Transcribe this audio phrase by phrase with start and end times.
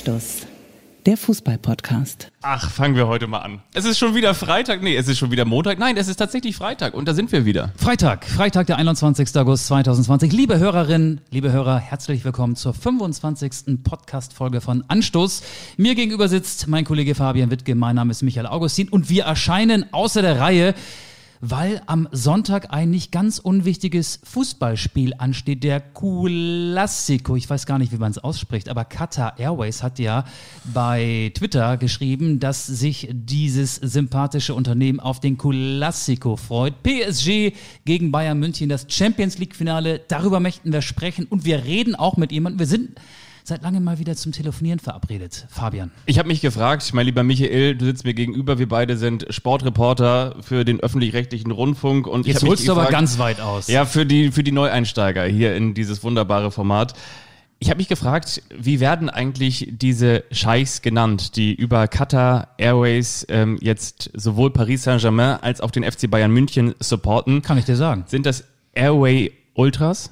[0.00, 0.46] Anstoß,
[1.04, 2.32] der Fußball-Podcast.
[2.40, 3.60] Ach, fangen wir heute mal an.
[3.74, 4.82] Es ist schon wieder Freitag.
[4.82, 5.78] Nee, es ist schon wieder Montag.
[5.78, 7.72] Nein, es ist tatsächlich Freitag und da sind wir wieder.
[7.76, 9.36] Freitag, Freitag, der 21.
[9.36, 10.32] August 2020.
[10.32, 13.82] Liebe Hörerinnen, liebe Hörer, herzlich willkommen zur 25.
[13.84, 15.42] Podcast-Folge von Anstoß.
[15.76, 19.92] Mir gegenüber sitzt mein Kollege Fabian Wittke, mein Name ist Michael Augustin und wir erscheinen
[19.92, 20.74] außer der Reihe
[21.40, 27.36] weil am Sonntag ein nicht ganz unwichtiges Fußballspiel ansteht, der Classico.
[27.36, 30.24] Ich weiß gar nicht, wie man es ausspricht, aber Qatar Airways hat ja
[30.64, 36.82] bei Twitter geschrieben, dass sich dieses sympathische Unternehmen auf den Classico freut.
[36.82, 37.52] PSG
[37.84, 42.16] gegen Bayern München, das Champions League Finale, darüber möchten wir sprechen und wir reden auch
[42.16, 42.58] mit jemandem.
[42.58, 43.00] Wir sind
[43.44, 45.46] seit langem mal wieder zum Telefonieren verabredet.
[45.50, 45.90] Fabian.
[46.06, 50.36] Ich habe mich gefragt, mein lieber Michael, du sitzt mir gegenüber, wir beide sind Sportreporter
[50.40, 53.68] für den öffentlich-rechtlichen Rundfunk und Jetzt ich holst du aber ganz weit aus.
[53.68, 56.94] Ja, für die, für die Neueinsteiger hier in dieses wunderbare Format.
[57.62, 63.58] Ich habe mich gefragt, wie werden eigentlich diese Scheichs genannt, die über Qatar Airways ähm,
[63.60, 67.42] jetzt sowohl Paris Saint-Germain als auch den FC Bayern München supporten?
[67.42, 68.04] Kann ich dir sagen.
[68.06, 70.10] Sind das Airway Ultras?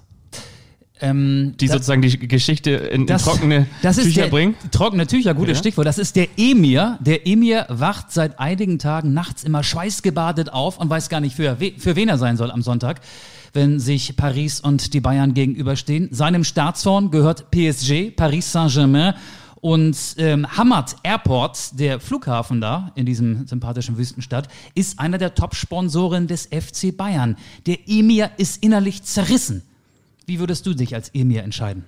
[1.01, 4.55] Ähm, die sozusagen die Geschichte in, das, in trockene das Tücher der, bringen?
[4.71, 5.61] Trockene Tücher, gutes ja.
[5.61, 5.87] Stichwort.
[5.87, 6.99] Das ist der Emir.
[7.01, 11.57] Der Emir wacht seit einigen Tagen nachts immer schweißgebadet auf und weiß gar nicht, für,
[11.57, 13.01] für wen er sein soll am Sonntag,
[13.53, 16.09] wenn sich Paris und die Bayern gegenüberstehen.
[16.13, 19.15] Seinem Staatsfonds gehört PSG, Paris Saint-Germain.
[19.61, 26.29] Und ähm, Hamad Airport, der Flughafen da in diesem sympathischen Wüstenstadt, ist einer der Top-Sponsoren
[26.29, 27.37] des FC Bayern.
[27.67, 29.63] Der Emir ist innerlich zerrissen.
[30.29, 31.87] Wie würdest du dich als Emir entscheiden?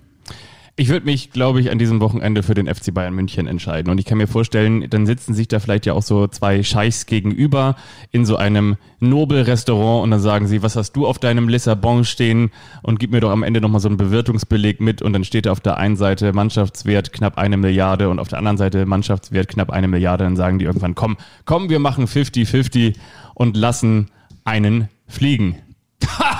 [0.74, 3.90] Ich würde mich, glaube ich, an diesem Wochenende für den FC Bayern München entscheiden.
[3.90, 7.04] Und ich kann mir vorstellen, dann sitzen sich da vielleicht ja auch so zwei Scheichs
[7.04, 7.76] gegenüber
[8.12, 12.50] in so einem Nobel-Restaurant und dann sagen sie, was hast du auf deinem Lissabon stehen?
[12.82, 15.02] Und gib mir doch am Ende nochmal so einen Bewirtungsbeleg mit.
[15.02, 18.38] Und dann steht da auf der einen Seite Mannschaftswert knapp eine Milliarde und auf der
[18.38, 20.24] anderen Seite Mannschaftswert knapp eine Milliarde.
[20.24, 22.96] Dann sagen die irgendwann, komm, komm, wir machen 50-50
[23.34, 24.06] und lassen
[24.44, 25.56] einen fliegen
[26.06, 26.38] ha,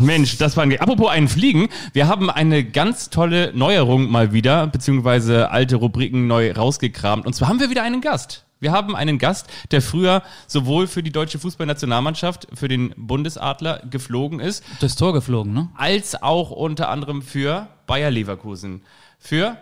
[0.00, 0.78] Mensch, das war ein.
[0.78, 6.52] Apropos einen Fliegen, wir haben eine ganz tolle Neuerung mal wieder, beziehungsweise alte Rubriken neu
[6.52, 7.26] rausgekramt.
[7.26, 8.44] Und zwar haben wir wieder einen Gast.
[8.60, 14.38] Wir haben einen Gast, der früher sowohl für die deutsche Fußballnationalmannschaft, für den Bundesadler geflogen
[14.38, 14.62] ist.
[14.80, 15.70] Das Tor geflogen, ne?
[15.76, 18.82] Als auch unter anderem für Bayer Leverkusen.
[19.18, 19.56] Für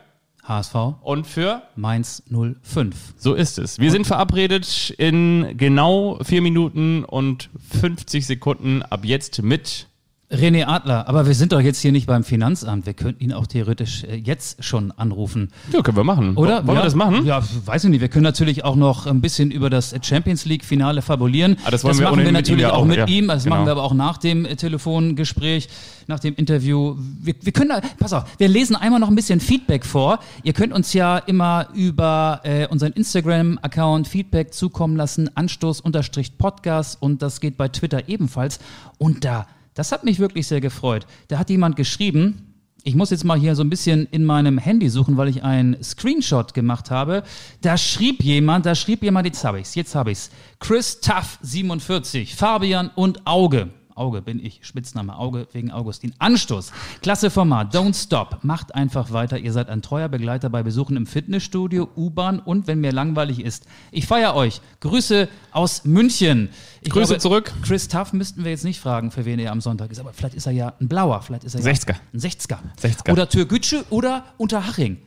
[0.49, 2.23] HSV und für Mainz
[2.63, 3.15] 05.
[3.19, 3.79] So ist es.
[3.79, 7.51] Wir sind verabredet in genau vier Minuten und
[7.81, 9.88] 50 Sekunden ab jetzt mit
[10.31, 12.84] René Adler, aber wir sind doch jetzt hier nicht beim Finanzamt.
[12.84, 15.49] Wir könnten ihn auch theoretisch äh, jetzt schon anrufen.
[15.72, 16.37] Ja, können wir machen.
[16.37, 16.66] Oder?
[16.66, 17.25] Wollen ja, wir das machen?
[17.25, 18.03] Ja, weiß ich nicht.
[18.03, 21.56] Wir können natürlich auch noch ein bisschen über das Champions League-Finale fabulieren.
[21.65, 23.28] Ah, das wollen das wir machen wir natürlich mit auch mit ja, ihm.
[23.28, 23.56] Das genau.
[23.56, 25.71] machen wir aber auch nach dem äh, Telefongespräch,
[26.09, 26.97] nach dem Interview.
[27.22, 30.19] Wir, wir können da, pass auf, wir lesen einmal noch ein bisschen Feedback vor.
[30.43, 37.41] Ihr könnt uns ja immer über äh, unseren Instagram-Account Feedback zukommen lassen, Anstoß-Podcast und das
[37.41, 38.61] geht bei Twitter ebenfalls.
[38.99, 39.47] Und da
[39.78, 41.06] das hat mich wirklich sehr gefreut.
[41.28, 42.49] Da hat jemand geschrieben,
[42.83, 45.81] ich muss jetzt mal hier so ein bisschen in meinem Handy suchen, weil ich einen
[45.84, 47.22] Screenshot gemacht habe.
[47.61, 50.31] Da schrieb jemand, da schrieb jemand, jetzt habe ich's, jetzt habe ich's.
[50.59, 53.71] Chris Tuff 47, Fabian und Auge.
[53.99, 56.15] Auge bin ich, Spitzname Auge wegen Augustin.
[56.19, 56.73] Anstoß,
[57.03, 59.39] klasse Format, don't stop, macht einfach weiter.
[59.39, 63.67] Ihr seid ein treuer Begleiter bei Besuchen im Fitnessstudio, U-Bahn und wenn mir langweilig ist.
[63.91, 64.61] Ich feiere euch.
[64.81, 66.51] Grüße aus München.
[66.81, 67.53] Ich Grüße glaube, zurück.
[67.63, 70.35] Chris Tuff müssten wir jetzt nicht fragen, für wen er am Sonntag ist, aber vielleicht
[70.35, 71.91] ist er ja ein Blauer, vielleicht ist er 60er.
[71.91, 72.59] ja ein 60er.
[72.81, 73.13] 60er.
[73.13, 74.99] Oder Türkgücü oder Unterhaching.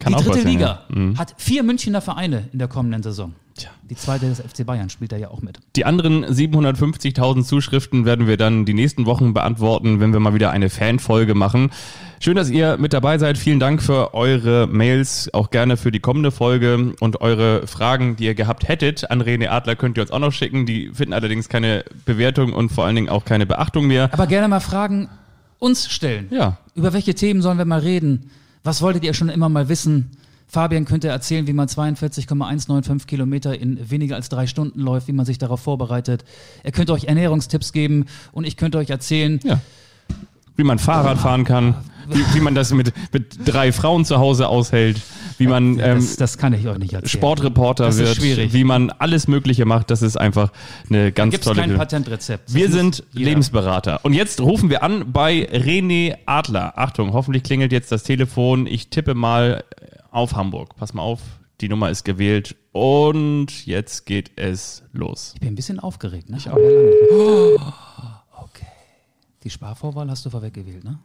[0.00, 0.96] Kann die dritte Liga ja.
[0.96, 1.18] Mhm.
[1.18, 3.34] hat vier Münchner Vereine in der kommenden Saison.
[3.56, 3.70] Tja.
[3.90, 5.58] Die zweite des FC Bayern spielt da ja auch mit.
[5.76, 10.50] Die anderen 750.000 Zuschriften werden wir dann die nächsten Wochen beantworten, wenn wir mal wieder
[10.50, 11.70] eine Fanfolge machen.
[12.20, 13.36] Schön, dass ihr mit dabei seid.
[13.36, 18.24] Vielen Dank für eure Mails, auch gerne für die kommende Folge und eure Fragen, die
[18.24, 19.10] ihr gehabt hättet.
[19.10, 20.64] An René Adler könnt ihr uns auch noch schicken.
[20.64, 24.08] Die finden allerdings keine Bewertung und vor allen Dingen auch keine Beachtung mehr.
[24.12, 25.10] Aber gerne mal Fragen
[25.58, 26.28] uns stellen.
[26.30, 26.56] Ja.
[26.74, 28.30] Über welche Themen sollen wir mal reden?
[28.62, 30.10] Was wolltet ihr schon immer mal wissen?
[30.46, 35.24] Fabian könnte erzählen, wie man 42,195 Kilometer in weniger als drei Stunden läuft, wie man
[35.24, 36.24] sich darauf vorbereitet.
[36.64, 39.60] Er könnte euch Ernährungstipps geben und ich könnte euch erzählen, Ja.
[40.60, 41.74] Wie man Fahrrad fahren kann,
[42.08, 45.00] wie, wie man das mit, mit drei Frauen zu Hause aushält,
[45.38, 47.08] wie man ähm, das, das kann ich euch nicht erzählen.
[47.08, 48.52] Sportreporter Das ist wird, schwierig.
[48.52, 49.90] wie man alles Mögliche macht.
[49.90, 50.52] Das ist einfach
[50.90, 51.78] eine ganz Gibt es tolle kein Idee.
[51.78, 52.48] Patentrezept.
[52.48, 54.00] Das Wir sind jeder- Lebensberater.
[54.04, 56.74] Und jetzt rufen wir an bei René Adler.
[56.76, 58.66] Achtung, hoffentlich klingelt jetzt das Telefon.
[58.66, 59.64] Ich tippe mal
[60.10, 60.76] auf Hamburg.
[60.76, 61.20] Pass mal auf,
[61.62, 62.54] die Nummer ist gewählt.
[62.72, 65.30] Und jetzt geht es los.
[65.36, 66.36] Ich bin ein bisschen aufgeregt, ne?
[66.36, 66.56] Ich auch.
[66.56, 67.56] Okay.
[69.42, 70.98] Die Sparvorwahl hast du vorweg gewählt, ne?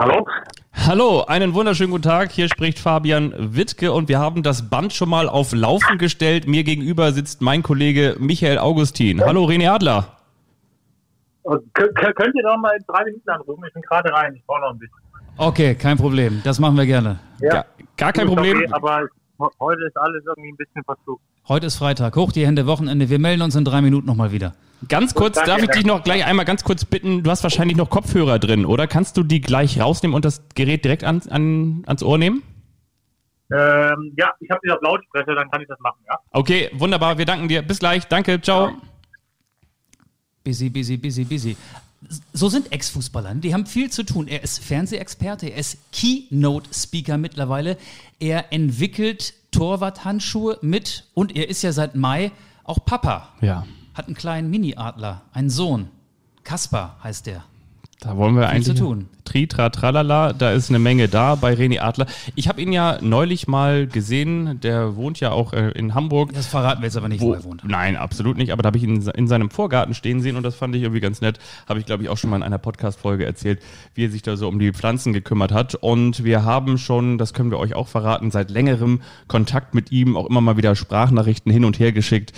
[0.00, 0.26] Hallo?
[0.72, 2.32] Hallo, einen wunderschönen guten Tag.
[2.32, 6.48] Hier spricht Fabian Wittke und wir haben das Band schon mal auf Laufen gestellt.
[6.48, 9.22] Mir gegenüber sitzt mein Kollege Michael Augustin.
[9.24, 10.16] Hallo, René Adler.
[11.44, 13.62] K könnt ihr noch mal in drei Minuten anrufen?
[13.68, 14.34] Ich bin gerade rein.
[14.34, 14.96] Ich brauche noch ein bisschen.
[15.36, 16.40] Okay, kein Problem.
[16.42, 17.20] Das machen wir gerne.
[17.40, 17.50] Ja.
[17.50, 17.66] Gar,
[17.96, 18.56] gar kein Problem.
[18.56, 19.06] Okay, aber
[19.38, 21.20] heute ist alles irgendwie ein bisschen versucht.
[21.48, 22.16] Heute ist Freitag.
[22.16, 23.08] Hoch die Hände, Wochenende.
[23.08, 24.54] Wir melden uns in drei Minuten nochmal wieder.
[24.88, 25.78] Ganz kurz, Danke, darf ich danke.
[25.78, 28.86] dich noch gleich einmal ganz kurz bitten, du hast wahrscheinlich noch Kopfhörer drin, oder?
[28.86, 32.42] Kannst du die gleich rausnehmen und das Gerät direkt an, an, ans Ohr nehmen?
[33.50, 36.18] Ähm, ja, ich habe dich auf Lautsprecher, dann kann ich das machen, ja?
[36.32, 37.62] Okay, wunderbar, wir danken dir.
[37.62, 38.72] Bis gleich, danke, ciao.
[40.44, 41.56] Busy, busy, busy, busy.
[42.32, 43.34] So sind Ex-Fußballer.
[43.36, 44.28] Die haben viel zu tun.
[44.28, 47.78] Er ist Fernsehexperte, er ist Keynote-Speaker mittlerweile.
[48.20, 52.32] Er entwickelt Torwart-Handschuhe mit und er ist ja seit Mai
[52.64, 53.30] auch Papa.
[53.40, 55.88] Ja, Hat einen kleinen Mini-Adler, einen Sohn.
[56.44, 57.44] Kaspar heißt der.
[58.00, 58.64] Da wollen wir eigentlich...
[58.64, 59.08] zu tun.
[59.24, 62.06] Tri, tra, tralala, da ist eine Menge da bei René Adler.
[62.36, 66.32] Ich habe ihn ja neulich mal gesehen, der wohnt ja auch äh, in Hamburg.
[66.32, 67.64] Das verraten wir jetzt aber nicht, wo, er wohnt.
[67.64, 68.52] Nein, absolut nicht.
[68.52, 70.82] Aber da habe ich ihn in, in seinem Vorgarten stehen sehen und das fand ich
[70.82, 71.40] irgendwie ganz nett.
[71.68, 73.60] Habe ich, glaube ich, auch schon mal in einer Podcast-Folge erzählt,
[73.94, 75.74] wie er sich da so um die Pflanzen gekümmert hat.
[75.74, 80.16] Und wir haben schon, das können wir euch auch verraten, seit längerem Kontakt mit ihm,
[80.16, 82.32] auch immer mal wieder Sprachnachrichten hin und her geschickt.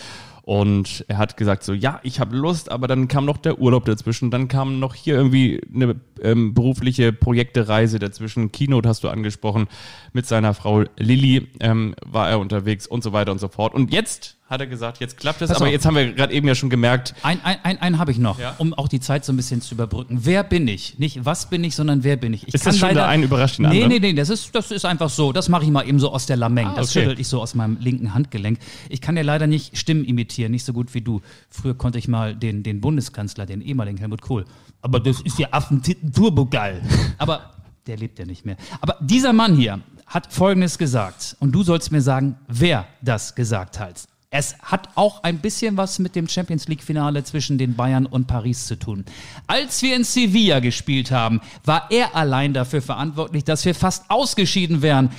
[0.49, 3.85] Und er hat gesagt so, ja, ich habe Lust, aber dann kam noch der Urlaub
[3.85, 8.51] dazwischen, dann kam noch hier irgendwie eine ähm, berufliche Projektereise dazwischen.
[8.51, 9.67] Keynote hast du angesprochen,
[10.15, 13.75] mit seiner Frau Lilly ähm, war er unterwegs und so weiter und so fort.
[13.75, 15.73] Und jetzt hat er gesagt, jetzt klappt es, Pass aber auf.
[15.73, 18.39] jetzt haben wir gerade eben ja schon gemerkt, Ein, ein, ein, einen habe ich noch,
[18.39, 18.55] Ja.
[18.59, 20.21] um auch die Zeit so ein bisschen zu überbrücken.
[20.23, 20.99] Wer bin ich?
[20.99, 22.49] Nicht was bin ich, sondern wer bin ich?
[22.49, 24.01] ich Ist das schon der einen überrascht den Nee, anderen?
[24.03, 25.33] nee, nee, das ist, das ist einfach so.
[25.33, 26.67] Das mache ich mal eben so aus der Lameng.
[26.69, 27.01] Ah, das okay.
[27.05, 28.59] schüttel ich so aus meinem linken Handgelenk.
[28.89, 31.21] Ich kann ja leider nicht Stimmen imitieren, nicht so gut wie du.
[31.51, 34.47] Früher konnte ich mal den, den Bundeskanzler, den ehemaligen Helmut Kohl.
[34.81, 36.81] Aber das ist ja Affentitten Turbo geil.
[37.19, 37.51] Aber
[37.87, 38.57] der lebt ja nicht mehr.
[38.81, 41.37] Aber dieser Mann hier hat Folgendes gesagt.
[41.41, 44.05] Und du sollst mir sagen, wer das gesagt hat.
[44.31, 48.67] Es hat auch ein bisschen was mit dem Champions League-Finale zwischen den Bayern und Paris
[48.67, 49.07] zu tun.
[49.47, 54.83] Als wir in Sevilla gespielt haben, war er allein dafür verantwortlich, dass wir fast ausgeschieden
[54.83, 55.11] wären.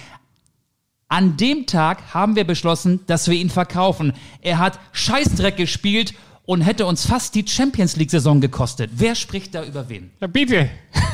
[1.07, 4.13] An dem Tag haben wir beschlossen, dass wir ihn verkaufen.
[4.41, 6.13] Er hat Scheißdreck gespielt
[6.49, 8.89] und hätte uns fast die Champions League-Saison gekostet.
[8.95, 10.09] Wer spricht da über wen?
[10.19, 10.67] Ja, bitte.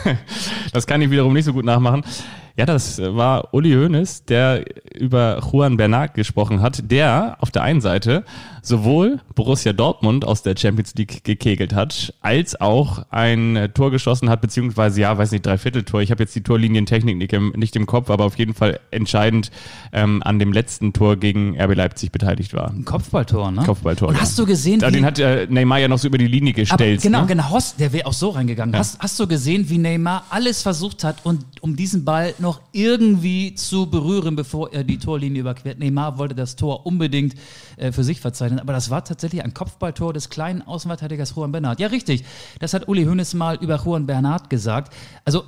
[0.71, 2.03] Das kann ich wiederum nicht so gut nachmachen.
[2.57, 7.81] Ja, das war Uli Hoeneß, der über Juan Bernat gesprochen hat, der auf der einen
[7.81, 8.23] Seite
[8.61, 14.39] sowohl Borussia Dortmund aus der Champions League gekegelt hat, als auch ein Tor geschossen hat,
[14.39, 16.01] beziehungsweise, ja, weiß nicht, Dreivierteltor.
[16.01, 19.51] Ich habe jetzt die Torlinientechnik nicht im, nicht im Kopf, aber auf jeden Fall entscheidend
[19.91, 22.71] ähm, an dem letzten Tor gegen RB Leipzig beteiligt war.
[22.71, 23.63] Ein Kopfballtor, ne?
[23.63, 24.07] Kopfballtor.
[24.09, 24.21] Und ja.
[24.21, 26.61] hast du gesehen, Ja, Den hat äh, Neymar ja noch so über die Linie Aber
[26.61, 27.01] gestellt.
[27.01, 27.27] genau, ne?
[27.27, 28.75] genau, Hoss, der wäre auch so reingegangen.
[28.75, 33.55] Hast, hast du gesehen, wie Neymar alles versucht hat, und, um diesen Ball noch irgendwie
[33.55, 35.79] zu berühren, bevor er die Torlinie überquert?
[35.79, 37.35] Neymar wollte das Tor unbedingt
[37.77, 41.79] äh, für sich verzeichnen, aber das war tatsächlich ein Kopfballtor des kleinen Außenverteidigers Juan Bernat.
[41.79, 42.23] Ja, richtig.
[42.59, 44.93] Das hat Uli Hoeneß mal über Juan Bernat gesagt.
[45.25, 45.43] Also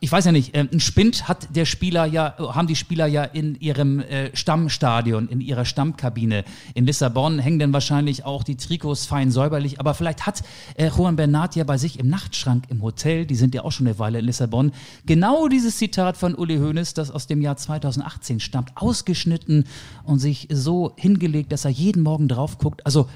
[0.00, 3.24] ich weiß ja nicht, äh, ein Spind hat der Spieler ja, haben die Spieler ja
[3.24, 6.44] in ihrem äh, Stammstadion, in ihrer Stammkabine.
[6.74, 10.42] In Lissabon hängen dann wahrscheinlich auch die Trikots fein säuberlich, aber vielleicht hat
[10.76, 13.86] äh, Juan Bernat ja bei sich im Nachtschrank im Hotel, die sind ja auch schon
[13.86, 14.72] eine Weile in Lissabon,
[15.06, 19.64] genau dieses Zitat von Uli Hoeneß, das aus dem Jahr 2018 stammt, ausgeschnitten
[20.04, 22.84] und sich so hingelegt, dass er jeden Morgen drauf guckt.
[22.84, 23.08] Also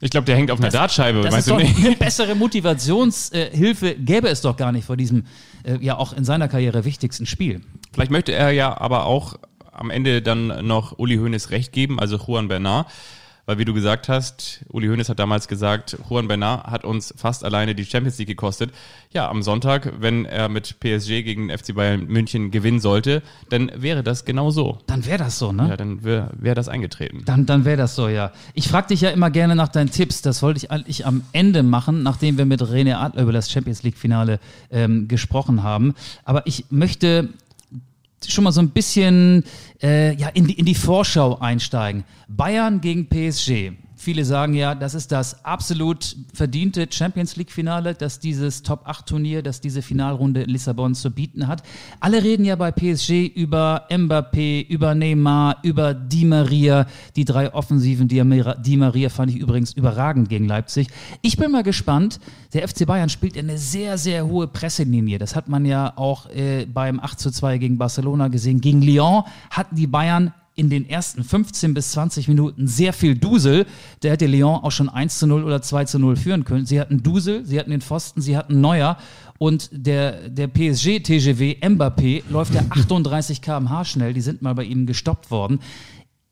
[0.00, 1.86] Ich glaube, der hängt auf einer Dartscheibe, das weißt ist du doch nicht?
[1.86, 5.24] eine bessere Motivationshilfe gäbe es doch gar nicht vor diesem
[5.64, 7.62] äh, ja auch in seiner Karriere wichtigsten Spiel.
[7.92, 9.36] Vielleicht möchte er ja aber auch
[9.72, 12.86] am Ende dann noch Uli Hoeneß recht geben, also Juan Bernat.
[13.46, 17.44] Weil wie du gesagt hast, Uli Hoeneß hat damals gesagt, Juan Bernat hat uns fast
[17.44, 18.72] alleine die Champions League gekostet.
[19.12, 23.70] Ja, am Sonntag, wenn er mit PSG gegen den FC Bayern München gewinnen sollte, dann
[23.76, 24.78] wäre das genau so.
[24.88, 25.68] Dann wäre das so, ne?
[25.68, 27.22] Ja, dann wäre wär das eingetreten.
[27.24, 28.32] Dann, dann wäre das so, ja.
[28.54, 30.22] Ich frage dich ja immer gerne nach deinen Tipps.
[30.22, 33.84] Das wollte ich eigentlich am Ende machen, nachdem wir mit René Adler über das Champions
[33.84, 34.40] League-Finale
[34.72, 35.94] ähm, gesprochen haben.
[36.24, 37.28] Aber ich möchte
[38.32, 39.44] schon mal so ein bisschen
[39.82, 42.04] äh, ja, in, die, in die Vorschau einsteigen.
[42.28, 43.72] Bayern gegen PSG.
[43.98, 49.80] Viele sagen ja, das ist das absolut verdiente Champions League-Finale, dass dieses Top-8-Turnier, dass diese
[49.80, 51.62] Finalrunde in Lissabon zu bieten hat.
[51.98, 56.86] Alle reden ja bei PSG über Mbappé, über Neymar, über Di Maria.
[57.16, 60.88] Die drei Offensiven Di Maria, fand ich übrigens überragend gegen Leipzig.
[61.22, 62.20] Ich bin mal gespannt.
[62.52, 65.18] Der FC Bayern spielt eine sehr, sehr hohe Presselinie.
[65.18, 68.60] Das hat man ja auch äh, beim 8 zu 2 gegen Barcelona gesehen.
[68.60, 73.66] Gegen Lyon hatten die Bayern in den ersten 15 bis 20 Minuten sehr viel Dusel.
[74.02, 76.64] Der hätte Lyon auch schon 1 zu 0 oder 2 zu 0 führen können.
[76.64, 78.96] Sie hatten Dusel, sie hatten den Pfosten, sie hatten Neuer
[79.38, 84.14] und der, der PSG-TGW Mbappé läuft ja 38 km/h schnell.
[84.14, 85.60] Die sind mal bei ihm gestoppt worden.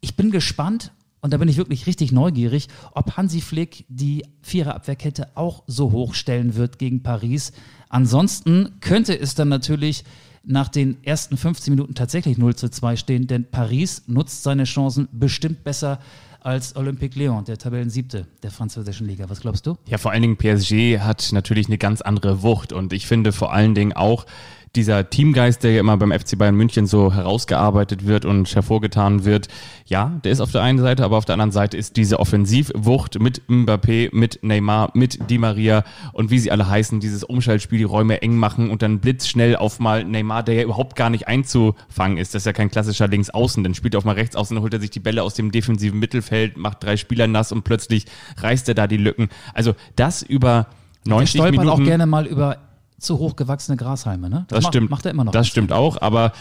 [0.00, 5.36] Ich bin gespannt, und da bin ich wirklich richtig neugierig, ob Hansi Flick die Viererabwehrkette
[5.36, 7.52] auch so hoch stellen wird gegen Paris.
[7.88, 10.04] Ansonsten könnte es dann natürlich
[10.46, 15.08] nach den ersten 15 Minuten tatsächlich 0 zu 2 stehen, denn Paris nutzt seine Chancen
[15.12, 16.00] bestimmt besser
[16.40, 19.30] als Olympique Lyon, der Tabellensiebte der französischen Liga.
[19.30, 19.76] Was glaubst du?
[19.86, 23.52] Ja, vor allen Dingen PSG hat natürlich eine ganz andere Wucht und ich finde vor
[23.52, 24.26] allen Dingen auch,
[24.76, 29.48] dieser Teamgeist, der ja immer beim FC Bayern München so herausgearbeitet wird und hervorgetan wird,
[29.86, 33.20] ja, der ist auf der einen Seite, aber auf der anderen Seite ist diese Offensivwucht
[33.20, 37.84] mit Mbappé, mit Neymar, mit Di Maria und wie sie alle heißen, dieses Umschaltspiel, die
[37.84, 42.18] Räume eng machen und dann blitzschnell auf mal Neymar, der ja überhaupt gar nicht einzufangen
[42.18, 42.34] ist.
[42.34, 44.74] Das ist ja kein klassischer Linksaußen, dann spielt er auf mal rechts außen, dann holt
[44.74, 48.06] er sich die Bälle aus dem defensiven Mittelfeld, macht drei Spieler nass und plötzlich
[48.38, 49.28] reißt er da die Lücken.
[49.52, 50.66] Also das über
[51.06, 51.82] 90 stolpert Minuten.
[51.82, 52.58] auch gerne mal über
[52.98, 54.44] zu hoch gewachsene Grashalme, ne?
[54.48, 54.90] Das, macht, stimmt.
[54.90, 55.32] Macht er immer noch.
[55.32, 56.32] Das stimmt auch, aber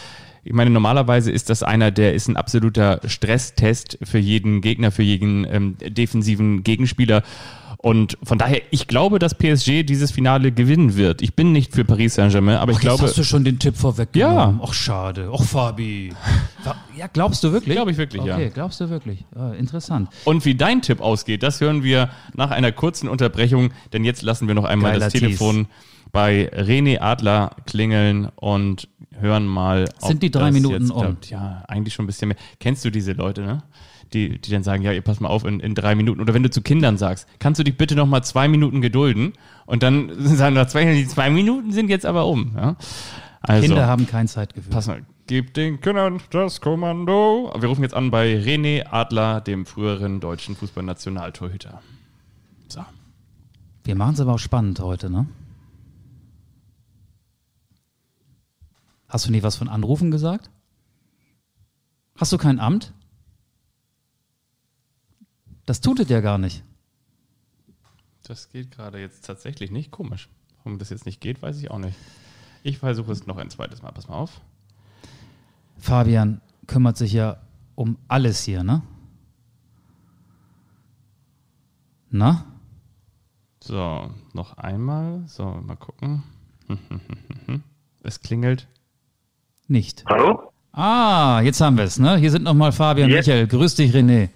[0.43, 5.03] ich meine, normalerweise ist das einer, der ist ein absoluter Stresstest für jeden Gegner, für
[5.03, 7.23] jeden ähm, defensiven Gegenspieler.
[7.77, 11.21] Und von daher, ich glaube, dass PSG dieses Finale gewinnen wird.
[11.21, 13.03] Ich bin nicht für Paris Saint-Germain, aber ich Ach, glaube.
[13.03, 14.57] Hast du schon den Tipp vorweggenommen.
[14.57, 14.63] Ja.
[14.63, 15.29] Ach, schade.
[15.33, 16.13] Ach, Fabi.
[16.95, 17.75] Ja, glaubst du wirklich?
[17.75, 18.35] Glaube ich wirklich, ja.
[18.35, 19.25] Okay, glaubst du wirklich.
[19.35, 20.09] Ah, interessant.
[20.23, 24.47] Und wie dein Tipp ausgeht, das hören wir nach einer kurzen Unterbrechung, denn jetzt lassen
[24.47, 25.67] wir noch einmal Geiler das Telefon
[26.13, 28.87] bei René Adler klingeln und
[29.19, 29.89] hören mal.
[29.97, 31.01] Sind die drei Minuten jetzt um?
[31.01, 31.29] klappt.
[31.29, 32.37] Ja, eigentlich schon ein bisschen mehr.
[32.59, 33.63] Kennst du diese Leute, ne?
[34.13, 36.21] Die, die dann sagen, ja, ihr pass mal auf, in, in drei Minuten.
[36.21, 39.33] Oder wenn du zu Kindern sagst, kannst du dich bitte noch mal zwei Minuten gedulden?
[39.65, 42.53] Und dann sagen nach zwei, die zwei Minuten sind jetzt aber um.
[42.55, 42.75] Ja?
[43.41, 44.71] Also, Kinder haben kein Zeitgefühl.
[44.71, 47.51] pass mal, gib den Kindern das Kommando.
[47.57, 51.81] Wir rufen jetzt an bei René Adler, dem früheren deutschen Fußballnationaltorhüter.
[52.67, 52.85] So.
[53.83, 55.25] Wir machen es aber auch spannend heute, ne?
[59.13, 60.49] Hast du nie was von Anrufen gesagt?
[62.15, 62.93] Hast du kein Amt?
[65.67, 66.63] Das tut es ja gar nicht.
[68.23, 69.91] Das geht gerade jetzt tatsächlich nicht.
[69.91, 70.29] Komisch.
[70.63, 71.95] Warum das jetzt nicht geht, weiß ich auch nicht.
[72.63, 73.91] Ich versuche es noch ein zweites Mal.
[73.91, 74.41] Pass mal auf.
[75.77, 77.37] Fabian kümmert sich ja
[77.75, 78.81] um alles hier, ne?
[82.09, 82.47] Na?
[83.59, 85.27] So, noch einmal.
[85.27, 86.23] So, mal gucken.
[88.05, 88.67] Es klingelt.
[89.67, 90.03] Nicht.
[90.07, 90.51] Hallo?
[90.71, 92.17] Ah, jetzt haben wir es, ne?
[92.17, 93.27] Hier sind nochmal Fabian Jetzt?
[93.27, 93.47] Michael.
[93.47, 94.29] Grüß dich, René.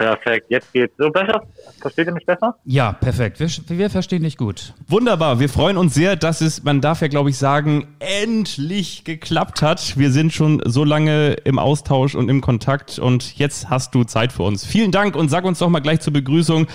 [0.00, 0.94] Perfekt, jetzt geht's.
[0.96, 1.42] So besser?
[1.78, 2.56] Versteht ihr mich besser?
[2.64, 3.38] Ja, perfekt.
[3.38, 4.72] Wir, wir verstehen dich gut.
[4.88, 5.40] Wunderbar.
[5.40, 9.98] Wir freuen uns sehr, dass es, man darf ja glaube ich sagen, endlich geklappt hat.
[9.98, 14.32] Wir sind schon so lange im Austausch und im Kontakt und jetzt hast du Zeit
[14.32, 14.64] für uns.
[14.64, 16.66] Vielen Dank und sag uns doch mal gleich zur Begrüßung,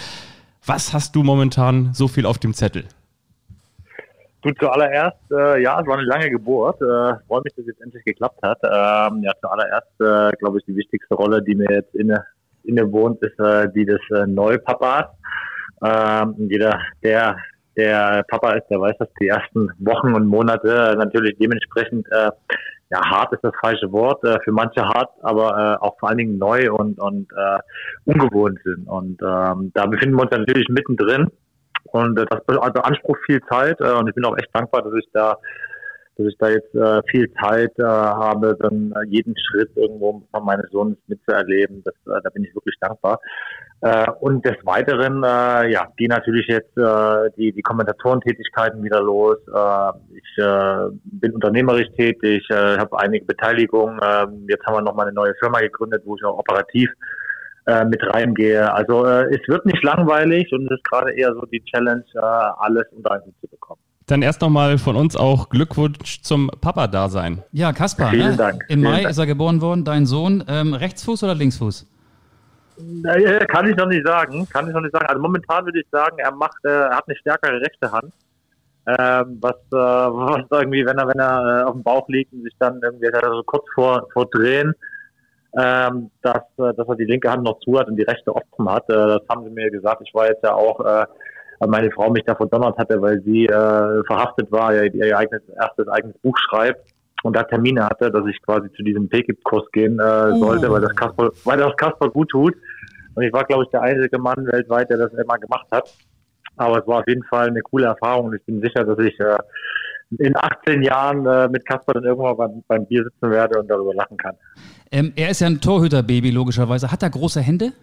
[0.63, 2.85] was hast du momentan so viel auf dem Zettel?
[4.45, 6.79] Du zuallererst, äh, ja, es war eine lange Geburt.
[6.79, 8.59] Äh, freue mich, dass es endlich geklappt hat.
[8.61, 12.23] Ähm, ja, zuallererst, äh, glaube ich, die wichtigste Rolle, die mir jetzt inne,
[12.63, 15.05] inne wohnt, ist äh, die des äh, Neupapas.
[15.83, 17.37] Ähm, jeder, der
[17.75, 22.29] der Papa ist, der weiß, dass die ersten Wochen und Monate natürlich dementsprechend äh,
[22.91, 26.19] ja hart ist das falsche Wort äh, für manche hart, aber äh, auch vor allen
[26.19, 27.57] Dingen neu und und äh,
[28.05, 28.87] ungewohnt sind.
[28.87, 31.31] Und ähm, da befinden wir uns natürlich mittendrin.
[31.85, 34.81] Und äh, das be- also beansprucht viel Zeit äh, und ich bin auch echt dankbar,
[34.83, 35.37] dass ich da
[36.17, 40.45] dass ich da jetzt äh, viel Zeit äh, habe, dann äh, jeden Schritt irgendwo von
[40.45, 41.83] meines Sohnes mitzuerleben.
[41.83, 43.19] Das, äh, da bin ich wirklich dankbar.
[43.81, 49.37] Äh, und des Weiteren, äh, ja, gehen natürlich jetzt äh, die, die Kommentatorentätigkeiten wieder los.
[49.53, 53.99] Äh, ich äh, bin unternehmerisch tätig, äh, habe einige Beteiligungen.
[53.99, 56.89] Äh, jetzt haben wir nochmal eine neue Firma gegründet, wo ich auch operativ
[57.67, 58.71] äh, mit reingehe.
[58.73, 62.19] Also äh, es wird nicht langweilig und es ist gerade eher so die Challenge, äh,
[62.19, 63.79] alles unter einen Hut zu bekommen.
[64.07, 67.41] Dann erst nochmal von uns auch Glückwunsch zum Papa-Dasein.
[67.51, 68.37] Ja, Kaspar, Vielen ne?
[68.37, 68.63] Dank.
[68.67, 69.09] Im Vielen Mai Dank.
[69.09, 70.43] ist er geboren worden, dein Sohn.
[70.47, 71.87] Ähm, Rechtsfuß oder Linksfuß?
[73.05, 74.47] Äh, Kann ich noch nicht sagen.
[74.49, 75.07] Kann ich noch nicht sagen.
[75.07, 78.13] Also momentan würde ich sagen, er macht, äh, er hat eine stärkere rechte Hand.
[78.87, 82.43] Ähm, was, äh, was irgendwie, wenn er, wenn er äh, auf dem Bauch liegt und
[82.43, 84.75] sich dann irgendwie also kurz vor, vor Drehen,
[85.57, 88.69] ähm, dass, äh, dass er die linke Hand noch zu hat und die rechte offen
[88.69, 88.89] hat.
[88.89, 90.01] Äh, das haben sie mir gesagt.
[90.05, 91.05] Ich war jetzt ja auch, äh,
[91.67, 95.87] meine Frau mich da verdonnert hatte, weil sie äh, verhaftet war, ja, ihr eigenes, erstes
[95.87, 96.81] eigenes Buch schreibt
[97.23, 100.95] und da Termine hatte, dass ich quasi zu diesem PKIP-Kurs gehen äh, sollte, weil das
[100.95, 102.53] Kasper, weil das Kasper gut tut.
[103.15, 105.89] Und ich war, glaube ich, der einzige Mann weltweit, der das immer gemacht hat.
[106.57, 109.19] Aber es war auf jeden Fall eine coole Erfahrung und ich bin sicher, dass ich,
[109.19, 109.37] äh,
[110.17, 113.93] in 18 Jahren äh, mit Kasper dann irgendwann beim, beim, Bier sitzen werde und darüber
[113.93, 114.35] lachen kann.
[114.91, 116.91] Ähm, er ist ja ein Torhüterbaby, logischerweise.
[116.91, 117.73] Hat er große Hände?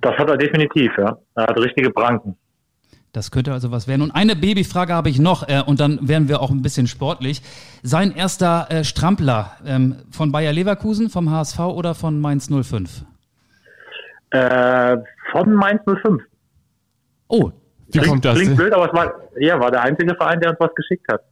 [0.00, 1.16] Das hat er definitiv, ja.
[1.34, 2.36] Er hat richtige Pranken.
[3.12, 4.00] Das könnte also was werden.
[4.00, 7.42] Und eine Babyfrage habe ich noch, äh, und dann werden wir auch ein bisschen sportlich.
[7.82, 13.04] Sein erster äh, Strampler ähm, von Bayer Leverkusen, vom HSV oder von Mainz 05?
[14.30, 14.96] Äh,
[15.30, 16.22] von Mainz 05.
[17.28, 17.50] Oh,
[17.94, 18.38] wie klingt, kommt das?
[18.38, 21.22] Klingt blöd, aber es war, ja, war der einzige Verein, der uns was geschickt hat.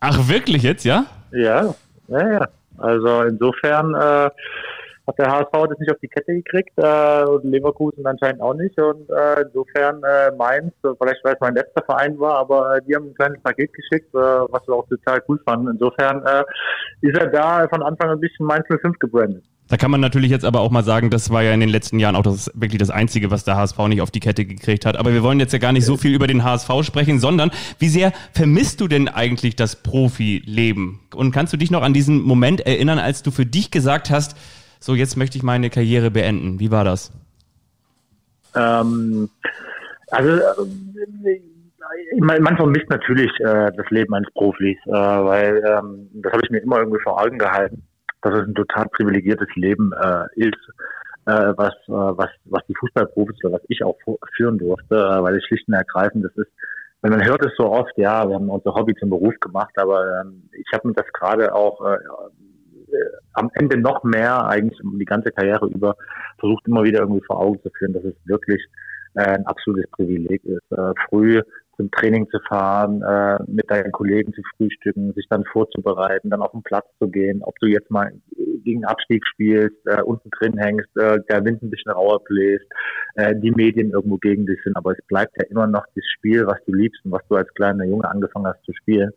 [0.00, 1.04] Ach, wirklich jetzt, ja?
[1.32, 1.74] Ja,
[2.08, 2.48] ja, ja.
[2.78, 4.30] Also insofern äh,
[5.06, 8.78] hat der HSV das nicht auf die Kette gekriegt äh, und Leverkusen anscheinend auch nicht.
[8.80, 12.94] Und äh, insofern äh, Mainz, vielleicht weil es mein letzter Verein war, aber äh, die
[12.94, 15.68] haben ein kleines Paket geschickt, äh, was wir auch total cool fanden.
[15.68, 16.44] Insofern äh,
[17.02, 19.44] ist er da von Anfang an ein bisschen Mainz 05 gebrandet.
[19.70, 22.00] Da kann man natürlich jetzt aber auch mal sagen, das war ja in den letzten
[22.00, 24.96] Jahren auch das, wirklich das Einzige, was der HSV nicht auf die Kette gekriegt hat.
[24.96, 27.86] Aber wir wollen jetzt ja gar nicht so viel über den HSV sprechen, sondern wie
[27.86, 30.98] sehr vermisst du denn eigentlich das Profileben?
[31.14, 34.36] Und kannst du dich noch an diesen Moment erinnern, als du für dich gesagt hast,
[34.80, 36.58] so jetzt möchte ich meine Karriere beenden?
[36.58, 37.12] Wie war das?
[38.56, 39.30] Ähm,
[40.10, 40.66] also
[42.18, 46.58] man vermisst natürlich äh, das Leben eines Profis, äh, weil ähm, das habe ich mir
[46.58, 47.84] immer irgendwie vor Augen gehalten
[48.22, 50.58] dass es ein total privilegiertes Leben äh, ist,
[51.26, 53.96] äh, was, äh, was, was die Fußballprofis oder was ich auch
[54.36, 56.50] führen durfte, äh, weil es schlicht und ergreifend, das ist,
[57.02, 60.20] wenn man hört es so oft, ja, wir haben unser Hobby zum Beruf gemacht, aber
[60.20, 65.04] ähm, ich habe mir das gerade auch äh, äh, am Ende noch mehr eigentlich die
[65.04, 65.96] ganze Karriere über
[66.38, 68.62] versucht immer wieder irgendwie vor Augen zu führen, dass es wirklich
[69.14, 70.72] äh, ein absolutes Privileg ist.
[70.72, 71.40] Äh, früh
[71.80, 76.52] zum Training zu fahren, äh, mit deinen Kollegen zu frühstücken, sich dann vorzubereiten, dann auf
[76.52, 78.12] den Platz zu gehen, ob du jetzt mal
[78.64, 82.66] gegen Abstieg spielst, äh, unten drin hängst, äh, der Wind ein bisschen rauer bläst,
[83.14, 86.46] äh, die Medien irgendwo gegen dich sind, aber es bleibt ja immer noch das Spiel,
[86.46, 89.10] was du liebst und was du als kleiner Junge angefangen hast zu spielen,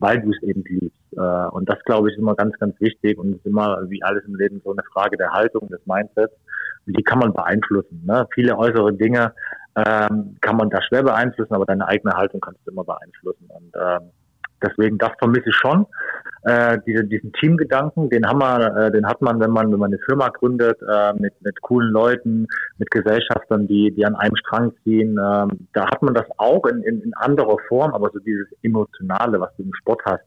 [0.00, 0.98] weil du es eben liebst.
[1.16, 4.24] Äh, und das, glaube ich, ist immer ganz, ganz wichtig und ist immer, wie alles
[4.26, 6.34] im Leben, so eine Frage der Haltung, des Mindsets.
[6.86, 8.02] Und die kann man beeinflussen.
[8.06, 8.26] Ne?
[8.34, 9.32] Viele äußere Dinge
[9.86, 13.48] ähm, kann man da schwer beeinflussen, aber deine eigene Haltung kannst du immer beeinflussen.
[13.48, 14.10] Und ähm,
[14.62, 15.86] deswegen, das vermisse ich schon.
[16.42, 19.92] Äh, diese, diesen Teamgedanken, den haben wir, äh, den hat man, wenn man, wenn man
[19.92, 22.46] eine Firma gründet, äh, mit, mit coolen Leuten,
[22.78, 25.18] mit Gesellschaftern, die, die an einem Strang ziehen.
[25.22, 29.40] Ähm, da hat man das auch in, in, in anderer Form, aber so dieses Emotionale,
[29.40, 30.24] was du im Sport hast.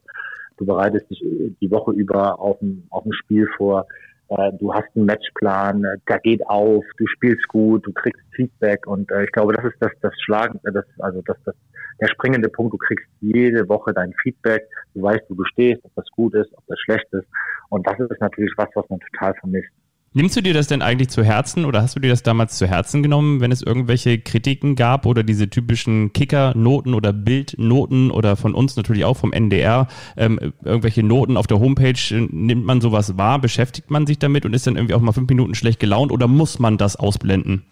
[0.58, 1.20] Du bereitest dich
[1.60, 4.11] die Woche über auf ein, auf ein Spiel vor äh,
[4.58, 9.10] du hast einen Matchplan, äh, der geht auf, du spielst gut, du kriegst Feedback und
[9.10, 11.54] äh, ich glaube, das ist das, das Schlagen, äh, das, also das, das,
[12.00, 12.72] der springende Punkt.
[12.72, 16.52] Du kriegst jede Woche dein Feedback, du weißt, wo du stehst, ob das gut ist,
[16.56, 17.26] ob das schlecht ist
[17.68, 19.72] und das ist natürlich was, was man total vermisst.
[20.14, 22.66] Nimmst du dir das denn eigentlich zu Herzen oder hast du dir das damals zu
[22.66, 28.52] Herzen genommen, wenn es irgendwelche Kritiken gab oder diese typischen Kicker-Noten oder Bildnoten oder von
[28.52, 31.96] uns natürlich auch vom NDR, ähm, irgendwelche Noten auf der Homepage,
[32.30, 35.30] nimmt man sowas wahr, beschäftigt man sich damit und ist dann irgendwie auch mal fünf
[35.30, 37.64] Minuten schlecht gelaunt oder muss man das ausblenden?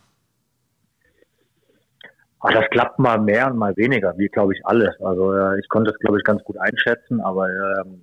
[2.40, 4.98] Ach, das klappt mal mehr und mal weniger, wie glaube ich alles.
[5.02, 8.00] Also äh, ich konnte es glaube ich ganz gut einschätzen, aber ähm,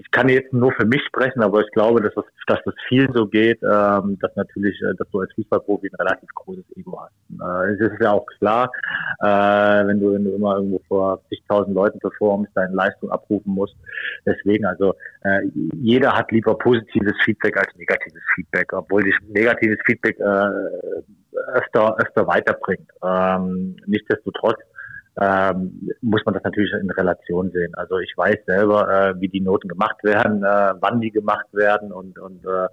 [0.00, 3.12] ich kann jetzt nur für mich sprechen, aber ich glaube, dass das, dass das vielen
[3.12, 7.12] so geht, ähm, dass natürlich, äh, dass du als Fußballprofi ein relativ großes Ego hast.
[7.40, 8.70] Äh, es ist ja auch klar,
[9.20, 13.76] äh, wenn du, wenn du immer irgendwo vor zigtausend Leuten performst, deine Leistung abrufen musst.
[14.24, 15.40] Deswegen, also äh,
[15.74, 20.48] jeder hat lieber positives Feedback als negatives Feedback, obwohl dich negatives Feedback äh,
[21.54, 22.88] öfter, öfter weiterbringt.
[23.02, 24.58] Ähm, nichtsdestotrotz
[25.20, 27.74] ähm, muss man das natürlich in Relation sehen.
[27.74, 31.92] Also ich weiß selber, äh, wie die Noten gemacht werden, äh, wann die gemacht werden
[31.92, 32.68] und, und äh,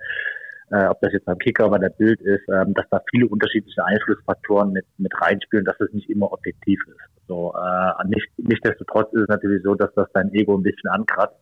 [0.72, 3.86] äh, ob das jetzt beim Kicker oder der Bild ist, ähm, dass da viele unterschiedliche
[3.86, 7.28] Einflussfaktoren mit, mit reinspielen, dass es nicht immer objektiv ist.
[7.28, 11.38] So, äh, nicht, nichtsdestotrotz ist es natürlich so, dass das dein Ego ein bisschen ankratzt,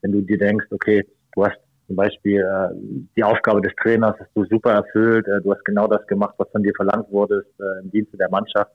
[0.00, 2.68] wenn du dir denkst, okay, du hast zum Beispiel äh,
[3.16, 6.48] die Aufgabe des Trainers hast du super erfüllt, äh, du hast genau das gemacht, was
[6.50, 8.72] von dir verlangt wurde äh, im Dienste der Mannschaft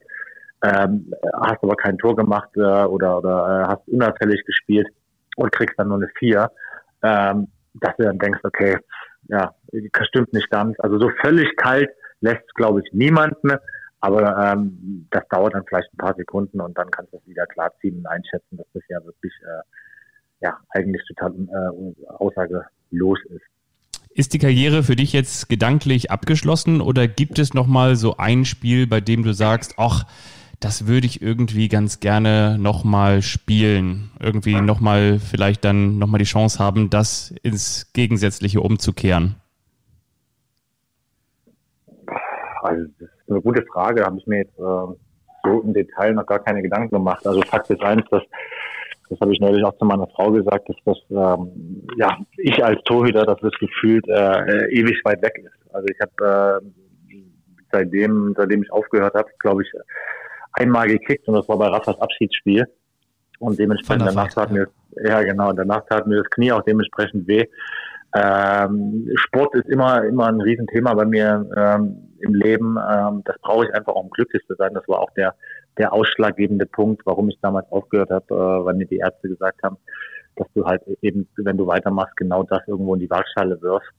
[0.62, 4.88] ähm, hast aber kein Tor gemacht äh, oder, oder äh, hast unauffällig gespielt
[5.36, 6.50] und kriegst dann nur eine Vier,
[7.02, 8.78] ähm, dass du dann denkst, okay,
[9.28, 9.54] ja,
[9.92, 10.78] das stimmt nicht ganz.
[10.80, 13.52] Also so völlig kalt lässt, glaube ich, niemanden,
[14.00, 17.46] aber ähm, das dauert dann vielleicht ein paar Sekunden und dann kannst du es wieder
[17.46, 19.62] klarziehen und einschätzen, dass das ja wirklich äh,
[20.42, 23.42] ja eigentlich total äh, aussagelos ist.
[24.14, 28.44] Ist die Karriere für dich jetzt gedanklich abgeschlossen oder gibt es noch mal so ein
[28.44, 30.04] Spiel, bei dem du sagst, ach,
[30.62, 34.10] das würde ich irgendwie ganz gerne nochmal spielen.
[34.20, 39.34] Irgendwie nochmal, vielleicht dann nochmal die Chance haben, das ins Gegensätzliche umzukehren.
[42.62, 44.00] Also, das ist eine gute Frage.
[44.00, 44.94] Da habe ich mir jetzt äh,
[45.44, 47.26] so im Detail noch gar keine Gedanken gemacht.
[47.26, 48.22] Also Fakt ist eins, dass
[49.10, 52.82] das habe ich neulich auch zu meiner Frau gesagt, dass das, ähm, ja, ich als
[52.84, 55.74] Torhüter, dass das gefühlt äh, ewig weit weg ist.
[55.74, 57.16] Also ich habe äh,
[57.70, 59.68] seitdem, seitdem ich aufgehört habe, glaube ich,
[60.54, 62.66] einmal gekickt und das war bei Raffas Abschiedsspiel.
[63.38, 64.68] Und dementsprechend danach tat mir,
[65.04, 67.44] ja genau, danach tat mir das Knie auch dementsprechend weh.
[68.14, 72.76] Ähm, Sport ist immer, immer ein Riesenthema bei mir ähm, im Leben.
[72.76, 74.74] Ähm, das brauche ich einfach, um glücklich zu sein.
[74.74, 75.34] Das war auch der,
[75.78, 79.78] der ausschlaggebende Punkt, warum ich damals aufgehört habe, äh, weil mir die Ärzte gesagt haben,
[80.36, 83.90] dass du halt eben, wenn du weitermachst, genau das irgendwo in die Waagschale wirfst.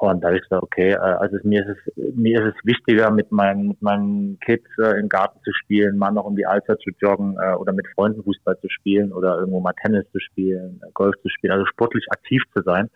[0.00, 3.10] Und da habe ich gesagt, okay, äh, also mir ist es, mir ist es wichtiger,
[3.10, 6.78] mit meinen, mit meinen Kids äh, im Garten zu spielen, mal noch um die Alter
[6.78, 10.80] zu joggen äh, oder mit Freunden Fußball zu spielen oder irgendwo mal Tennis zu spielen,
[10.82, 12.88] äh, Golf zu spielen, also sportlich aktiv zu sein,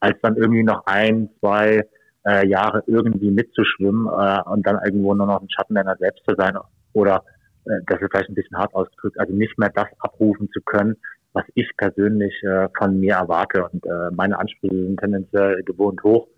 [0.00, 1.88] als dann irgendwie noch ein, zwei
[2.26, 6.34] äh, Jahre irgendwie mitzuschwimmen äh, und dann irgendwo nur noch ein Schatten deiner selbst zu
[6.36, 6.58] sein
[6.92, 7.24] oder
[7.64, 10.96] äh, das ist vielleicht ein bisschen hart ausgedrückt, also nicht mehr das abrufen zu können,
[11.32, 13.66] was ich persönlich äh, von mir erwarte.
[13.72, 16.28] Und äh, meine Ansprüche sind tendenziell gewohnt hoch.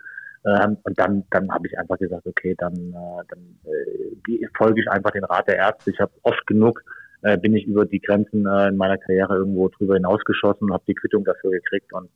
[0.46, 4.90] Ähm, und dann, dann habe ich einfach gesagt, okay, dann, äh, dann äh, folge ich
[4.90, 5.90] einfach den Rat der Ärzte.
[5.90, 6.83] Ich habe oft genug
[7.24, 10.94] äh, bin ich über die Grenzen äh, in meiner Karriere irgendwo drüber hinausgeschossen, habe die
[10.94, 12.11] Quittung dafür gekriegt und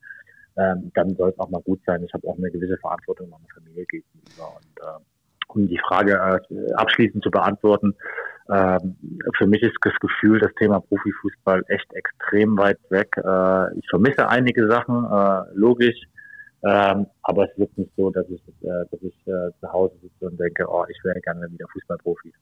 [0.57, 2.03] ähm, dann soll es auch mal gut sein.
[2.05, 4.57] Ich habe auch eine gewisse Verantwortung meiner Familie gegenüber.
[4.57, 5.05] Und äh,
[5.49, 6.12] um die Frage
[6.51, 7.95] äh, abschließend zu beantworten,
[8.49, 8.79] äh,
[9.38, 13.17] für mich ist das Gefühl, das Thema Profifußball echt extrem weit weg.
[13.17, 15.97] Äh, ich vermisse einige Sachen, äh, logisch.
[16.64, 20.27] Ähm, aber es wird nicht so, dass ich, äh, dass ich äh, zu Hause sitze
[20.27, 22.33] und denke, oh, ich wäre gerne wieder Fußballprofi.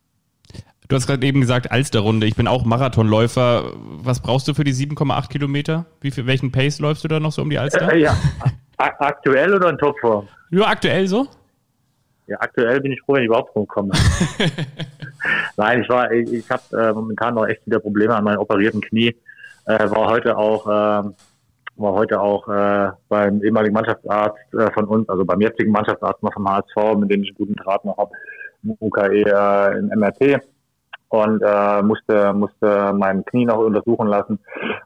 [0.89, 2.27] Du hast gerade eben gesagt, Alsterrunde.
[2.27, 3.73] Ich bin auch Marathonläufer.
[3.75, 5.87] Was brauchst du für die 7,8 Kilometer?
[6.01, 7.93] Wie viel, welchen Pace läufst du da noch so um die Alster?
[7.93, 8.17] Äh, ja,
[8.79, 10.29] aktuell oder in Topform?
[10.51, 11.27] Ja, aktuell so.
[12.29, 13.93] Ja, aktuell bin ich froh, wenn ich überhaupt rumkomme.
[15.57, 18.81] Nein, ich war, ich, ich habe äh, momentan noch echt wieder Probleme an meinem operierten
[18.81, 19.15] Knie.
[19.67, 21.09] Äh, war heute auch äh,
[21.77, 26.33] war heute auch äh, beim ehemaligen Mannschaftsarzt äh, von uns, also beim jetzigen Mannschaftsarzt noch
[26.33, 28.11] vom HSV, mit dem ich einen guten Draht noch habe,
[28.81, 30.41] UKE äh, im MRT
[31.09, 34.39] und äh, musste musste mein Knie noch untersuchen lassen,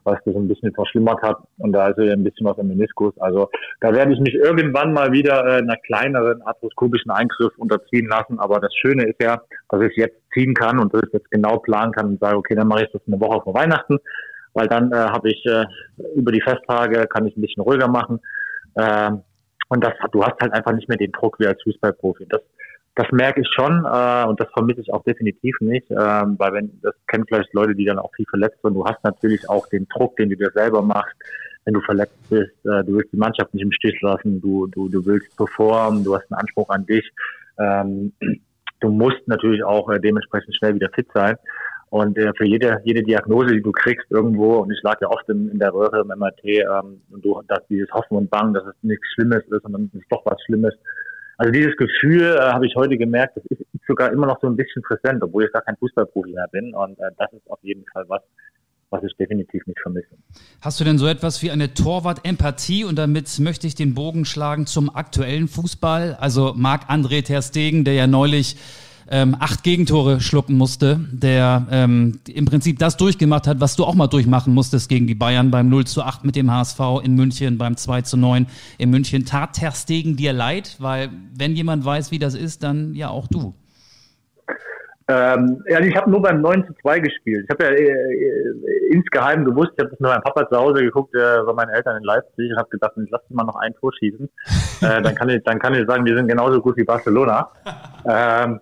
[0.03, 3.13] was das ein bisschen verschlimmert hat und da ist ja ein bisschen was im Meniskus.
[3.19, 3.49] Also
[3.79, 8.39] da werde ich mich irgendwann mal wieder äh, einer kleineren arthroskopischen Eingriff unterziehen lassen.
[8.39, 11.57] Aber das Schöne ist ja, dass ich jetzt ziehen kann und dass ich jetzt genau
[11.57, 13.97] planen kann und sage, okay, dann mache ich das eine Woche vor Weihnachten
[14.53, 15.65] weil dann äh, habe ich äh,
[16.15, 18.19] über die Festtage kann ich ein bisschen ruhiger machen.
[18.77, 19.21] Ähm,
[19.69, 22.25] und das, du hast halt einfach nicht mehr den Druck wie als Fußballprofi.
[22.29, 22.41] Das,
[22.95, 26.79] das merke ich schon äh, und das vermisse ich auch definitiv nicht, äh, weil wenn
[26.81, 28.73] das kennen vielleicht Leute, die dann auch viel verletzt sind.
[28.73, 31.15] Du hast natürlich auch den Druck, den du dir selber machst,
[31.63, 32.51] wenn du verletzt bist.
[32.65, 36.15] Äh, du willst die Mannschaft nicht im Stich lassen, du du du willst performen, du
[36.15, 37.09] hast einen Anspruch an dich.
[37.57, 38.11] Ähm,
[38.81, 41.37] du musst natürlich auch äh, dementsprechend schnell wieder fit sein.
[41.91, 45.27] Und äh, für jede, jede Diagnose, die du kriegst irgendwo, und ich lag ja oft
[45.27, 48.63] in, in der Röhre im MRT, ähm, und du dass dieses Hoffen und Bangen, dass
[48.63, 50.73] es nichts Schlimmes ist, sondern es ist doch was Schlimmes.
[51.37, 54.55] Also dieses Gefühl äh, habe ich heute gemerkt, das ist sogar immer noch so ein
[54.55, 56.73] bisschen präsent, obwohl ich gar kein Fußballprofi mehr bin.
[56.73, 58.21] Und äh, das ist auf jeden Fall was,
[58.89, 60.15] was ich definitiv nicht vermisse.
[60.61, 62.85] Hast du denn so etwas wie eine Torwart-Empathie?
[62.85, 66.15] Und damit möchte ich den Bogen schlagen zum aktuellen Fußball.
[66.21, 68.55] Also Marc-André Ter Stegen, der ja neulich
[69.11, 73.93] ähm, acht Gegentore schlucken musste, der ähm, im Prinzip das durchgemacht hat, was du auch
[73.93, 77.57] mal durchmachen musstest gegen die Bayern beim 0 zu 8 mit dem HSV in München,
[77.57, 78.47] beim 2 zu 9
[78.77, 79.25] in München.
[79.25, 80.77] Tat Ter Stegen dir leid?
[80.79, 83.53] Weil wenn jemand weiß, wie das ist, dann ja auch du.
[85.09, 87.43] Ähm, ja, ich habe nur beim 9 zu 2 gespielt.
[87.43, 90.83] Ich habe ja äh, äh, insgeheim gewusst, ich habe das mit meinem Papa zu Hause
[90.83, 93.73] geguckt, äh, bei meinen Eltern in Leipzig und habe gedacht, ich lass mal noch ein
[93.75, 94.29] Tor schießen.
[94.81, 97.49] äh, dann, kann ich, dann kann ich sagen, wir sind genauso gut wie Barcelona.
[98.03, 98.59] Ähm,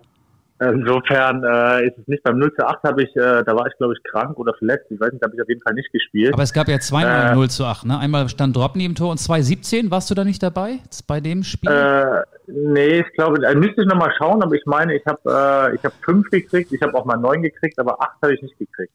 [0.60, 2.22] Insofern äh, ist es nicht.
[2.22, 4.86] Beim 0 zu 8 habe ich, äh, da war ich glaube ich krank oder verletzt.
[4.90, 6.34] Ich weiß nicht, da habe ich auf jeden Fall nicht gespielt.
[6.34, 7.98] Aber es gab ja zweimal äh, 0 zu 8, ne?
[7.98, 11.70] Einmal stand Dropney im Tor und 2017 warst du da nicht dabei bei dem Spiel?
[11.70, 15.76] Äh, nee, ich glaube, da müsste ich nochmal schauen, aber ich meine, ich habe äh,
[15.76, 18.58] ich habe fünf gekriegt, ich habe auch mal neun gekriegt, aber acht habe ich nicht
[18.58, 18.92] gekriegt.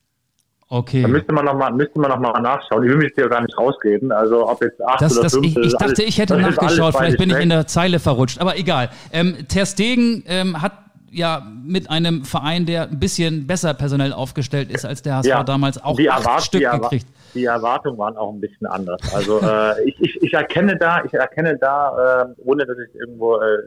[0.67, 1.01] Okay.
[1.01, 2.83] Da müsste man nochmal, müsste man noch mal nachschauen.
[2.83, 4.11] Ich will mich dir gar nicht rausreden.
[4.11, 5.45] Also ob jetzt acht das, oder das, fünf.
[5.45, 6.95] Ich, ich dachte, ich hätte nachgeschaut.
[6.95, 8.41] Vielleicht bin ich in der Zeile verrutscht.
[8.41, 8.89] Aber egal.
[9.11, 10.73] Ähm, Ter Stegen ähm, hat
[11.11, 15.43] ja mit einem Verein, der ein bisschen besser personell aufgestellt ist als der HSV ja,
[15.43, 17.07] damals, auch die acht Stück die gekriegt.
[17.33, 19.01] Die Erwartungen waren auch ein bisschen anders.
[19.13, 23.35] Also äh, ich, ich, ich erkenne da, ich erkenne da, äh, ohne dass ich irgendwo
[23.35, 23.57] äh,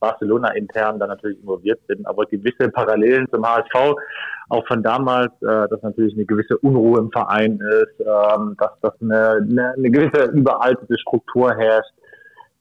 [0.00, 3.94] Barcelona intern da natürlich involviert bin, aber gewisse Parallelen zum HSV,
[4.48, 8.92] auch von damals, äh, dass natürlich eine gewisse Unruhe im Verein ist, ähm, dass das
[9.00, 11.92] eine, eine, eine gewisse überaltete Struktur herrscht,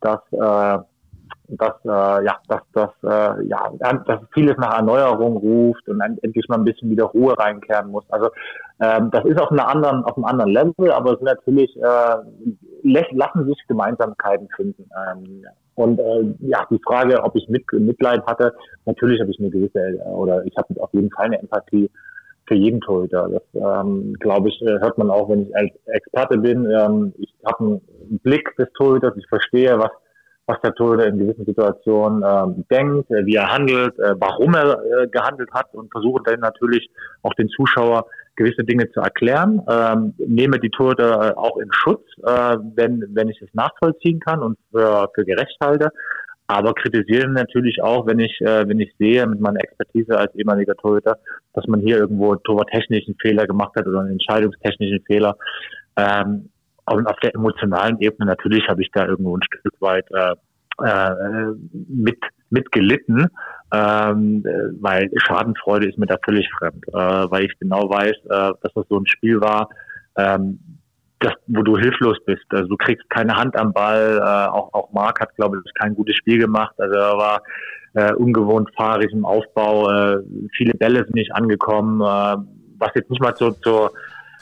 [0.01, 0.83] dass äh,
[1.57, 6.47] dass äh, ja, dass das äh, ja, dass vieles nach Erneuerung ruft und dann endlich
[6.47, 8.05] mal ein bisschen wieder Ruhe reinkehren muss.
[8.09, 8.29] Also
[8.81, 12.17] ähm, das ist auf einer anderen, auf einem anderen Level, aber es sind natürlich äh,
[12.83, 14.89] lassen sich Gemeinsamkeiten finden.
[15.07, 18.53] Ähm, und äh, ja, die Frage, ob ich mit, Mitleid hatte,
[18.85, 21.89] natürlich habe ich eine gewisse äh, oder ich habe auf jeden Fall eine Empathie
[22.47, 23.29] für jeden Torhüter.
[23.29, 26.69] Das ähm, glaube ich, äh, hört man auch, wenn ich als Experte bin.
[26.69, 29.91] Ähm, ich habe einen Blick des Torhüters, ich verstehe, was
[30.47, 34.79] was der Torhüter in gewissen Situationen ähm, denkt, äh, wie er handelt, äh, warum er
[34.83, 36.89] äh, gehandelt hat und versuche dann natürlich
[37.21, 39.61] auch den Zuschauer gewisse Dinge zu erklären.
[39.69, 44.41] Ähm, nehme die Torhüter äh, auch in Schutz, äh, wenn, wenn ich es nachvollziehen kann
[44.41, 45.89] und für, für gerecht halte.
[46.47, 50.75] Aber kritisiere natürlich auch, wenn ich, äh, wenn ich sehe mit meiner Expertise als ehemaliger
[50.75, 51.17] Torhüter,
[51.53, 55.37] dass man hier irgendwo torwarttechnischen Fehler gemacht hat oder einen entscheidungstechnischen Fehler.
[55.95, 56.49] Ähm,
[56.85, 60.35] und auf der emotionalen Ebene natürlich habe ich da irgendwo ein Stück weit äh,
[60.83, 63.27] äh, mit, mit gelitten,
[63.71, 64.43] ähm,
[64.79, 68.85] weil Schadenfreude ist mir da völlig fremd, äh, weil ich genau weiß, äh, dass das
[68.89, 69.69] so ein Spiel war,
[70.17, 70.59] ähm,
[71.19, 72.45] das, wo du hilflos bist.
[72.49, 74.17] Also du kriegst keine Hand am Ball.
[74.17, 76.73] Äh, auch, auch Marc hat, glaube ich, kein gutes Spiel gemacht.
[76.79, 77.41] Also er war
[77.93, 79.89] äh, ungewohnt fahrig im Aufbau.
[79.89, 80.23] Äh,
[80.57, 82.37] viele Bälle sind nicht angekommen, äh,
[82.79, 83.91] was jetzt nicht mal so, zur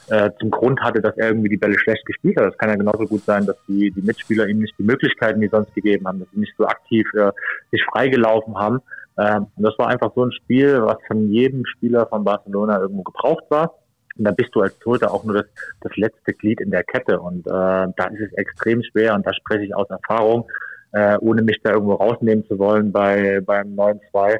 [0.09, 2.47] äh, zum Grund hatte, dass er irgendwie die Bälle schlecht gespielt hat.
[2.47, 5.47] Das kann ja genauso gut sein, dass die, die Mitspieler ihm nicht die Möglichkeiten, die
[5.47, 7.31] sonst gegeben haben, dass sie nicht so aktiv äh,
[7.71, 8.79] sich freigelaufen haben.
[9.17, 13.03] Ähm, und das war einfach so ein Spiel, was von jedem Spieler von Barcelona irgendwo
[13.03, 13.75] gebraucht war.
[14.17, 15.45] Und da bist du als Torhüter auch nur das,
[15.81, 17.19] das letzte Glied in der Kette.
[17.19, 20.49] Und äh, da ist es extrem schwer, und da spreche ich aus Erfahrung,
[20.91, 24.39] äh, ohne mich da irgendwo rausnehmen zu wollen bei beim 9-2.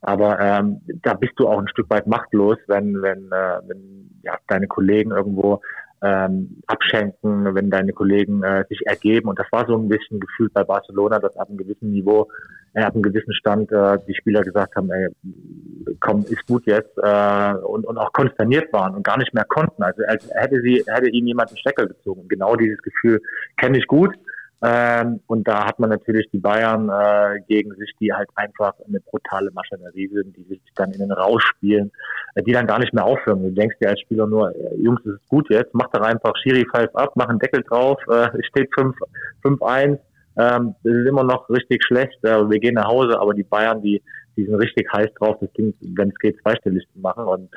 [0.00, 4.38] Aber ähm, da bist du auch ein Stück weit machtlos, wenn, wenn, äh, wenn ja,
[4.46, 5.60] deine Kollegen irgendwo
[6.02, 9.28] ähm, abschenken, wenn deine Kollegen äh, sich ergeben.
[9.28, 12.28] Und das war so ein bisschen gefühlt bei Barcelona, dass ab einem gewissen Niveau,
[12.74, 15.08] äh, ab einem gewissen Stand äh, die Spieler gesagt haben, ey,
[16.00, 19.82] komm, ist gut jetzt äh, und, und auch konsterniert waren und gar nicht mehr konnten.
[19.82, 22.28] Also als hätte sie, hätte ihnen jemand einen Stecker gezogen.
[22.28, 23.20] Genau dieses Gefühl
[23.56, 24.14] kenne ich gut.
[24.60, 28.98] Ähm, und da hat man natürlich die Bayern äh, gegen sich, die halt einfach eine
[29.00, 31.92] brutale Maschinerie sind, die sich dann in den rausspielen,
[32.34, 33.42] äh, die dann gar nicht mehr aufhören.
[33.42, 36.32] Du denkst dir als Spieler nur, äh, Jungs, es ist gut jetzt, mach doch einfach
[36.42, 38.68] Schiri pfeif ab, mach einen Deckel drauf, äh, es steht
[39.44, 39.98] 5-1,
[40.38, 43.80] ähm, das ist immer noch richtig schlecht, äh, wir gehen nach Hause, aber die Bayern,
[43.80, 44.02] die,
[44.36, 47.48] die sind richtig heiß drauf, das Ding, wenn es geht, zweistellig zu machen und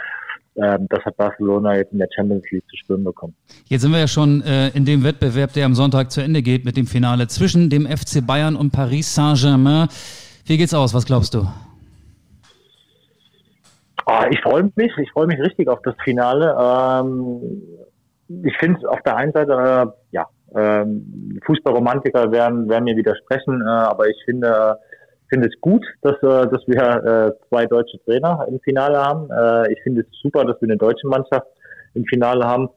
[0.62, 3.36] ähm, das hat Barcelona jetzt in der Champions League zu spüren bekommen.
[3.68, 6.66] Jetzt sind wir ja schon äh, in dem Wettbewerb, der am Sonntag zu Ende geht
[6.66, 9.88] mit dem Finale zwischen dem FC Bayern und Paris Saint-Germain.
[10.46, 10.94] Wie geht's aus?
[10.94, 11.48] Was glaubst du?
[14.06, 16.56] Oh, ich freue mich, ich freue mich richtig auf das Finale.
[16.60, 17.62] Ähm,
[18.44, 23.70] ich finde auf der einen Seite, äh, ja, ähm, Fußballromantiker werden, werden mir widersprechen, äh,
[23.70, 24.78] aber ich finde,
[25.32, 29.30] finde es gut, dass, äh, dass wir äh, zwei deutsche Trainer im Finale haben.
[29.32, 31.48] Äh, ich finde es super, dass wir eine deutsche Mannschaft
[31.94, 32.70] im Finale haben.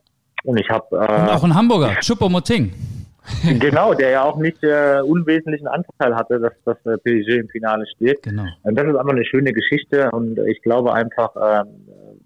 [0.44, 2.72] Und ich habe äh, auch ein Hamburger, Choupo-Moting.
[3.58, 7.86] genau, der ja auch nicht äh, unwesentlichen Anteil hatte, dass das äh, PSG im Finale
[7.96, 8.22] steht.
[8.22, 8.44] Genau.
[8.62, 11.64] Und das ist einfach eine schöne Geschichte und ich glaube einfach, äh,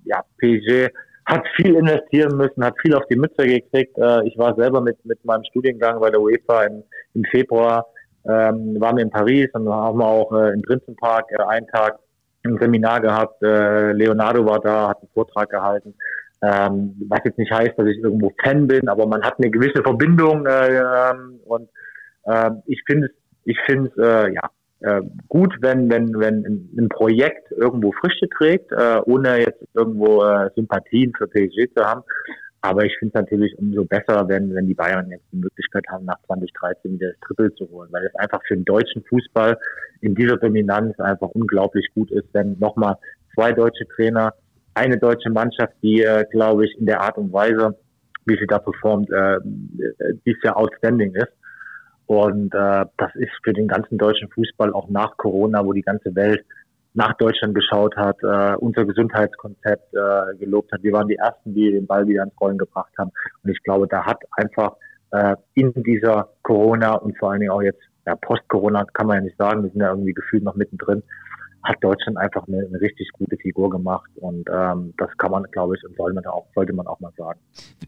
[0.04, 0.88] ja, PSG
[1.24, 3.96] hat viel investieren müssen, hat viel auf die Mütze gekriegt.
[3.96, 6.82] Äh, ich war selber mit, mit meinem Studiengang bei der UEFA im,
[7.14, 7.86] im Februar
[8.28, 11.98] ähm, waren wir in Paris und haben auch äh, im Prinzenpark äh, einen Tag
[12.44, 13.42] ein Seminar gehabt.
[13.42, 15.94] Äh, Leonardo war da, hat einen Vortrag gehalten.
[16.42, 19.82] Ähm, was jetzt nicht heißt, dass ich irgendwo Fan bin, aber man hat eine gewisse
[19.82, 21.68] Verbindung äh, ähm, und
[22.24, 23.12] äh, ich finde es,
[23.44, 29.00] ich finde äh, ja äh, gut, wenn wenn wenn ein Projekt irgendwo Früchte trägt, äh,
[29.06, 32.02] ohne jetzt irgendwo äh, Sympathien für PSG zu haben.
[32.60, 36.04] Aber ich finde es natürlich umso besser, wenn, wenn die Bayern jetzt die Möglichkeit haben,
[36.04, 39.56] nach 2013 wieder das Triple zu holen, weil es einfach für den deutschen Fußball
[40.00, 42.96] in dieser Dominanz einfach unglaublich gut ist, wenn nochmal
[43.34, 44.34] zwei deutsche Trainer,
[44.74, 47.78] eine deutsche Mannschaft, die, äh, glaube ich, in der Art und Weise,
[48.26, 49.38] wie sie da performt, äh,
[50.26, 51.32] dies Jahr outstanding ist.
[52.06, 56.14] Und äh, das ist für den ganzen deutschen Fußball auch nach Corona, wo die ganze
[56.14, 56.44] Welt
[56.98, 60.82] nach Deutschland geschaut hat, äh, unser Gesundheitskonzept äh, gelobt hat.
[60.82, 63.12] Wir waren die Ersten, die den Ball wieder ins Rollen gebracht haben.
[63.44, 64.72] Und ich glaube, da hat einfach
[65.12, 69.22] äh, in dieser Corona und vor allen Dingen auch jetzt ja, Post-Corona kann man ja
[69.22, 71.04] nicht sagen, wir sind ja irgendwie gefühlt noch mittendrin,
[71.64, 75.76] hat Deutschland einfach eine, eine richtig gute Figur gemacht und ähm, das kann man, glaube
[75.76, 77.40] ich, und soll man auch, sollte man auch mal sagen.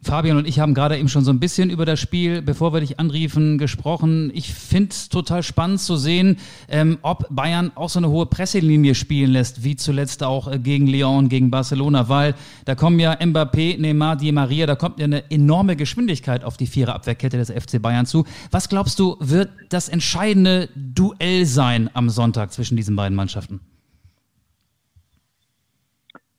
[0.02, 2.80] Fabian und ich haben gerade eben schon so ein bisschen über das Spiel, bevor wir
[2.80, 4.30] dich anriefen, gesprochen.
[4.34, 8.94] Ich finde es total spannend zu sehen, ähm, ob Bayern auch so eine hohe Presselinie
[8.94, 13.80] spielen lässt, wie zuletzt auch äh, gegen Lyon, gegen Barcelona, weil da kommen ja Mbappé,
[13.80, 18.06] Neymar, Di Maria, da kommt ja eine enorme Geschwindigkeit auf die Viererabwehrkette des FC Bayern
[18.06, 18.24] zu.
[18.50, 23.60] Was glaubst du, wird das entscheidende Duell sein am Sonntag zwischen diesen beiden Mannschaften?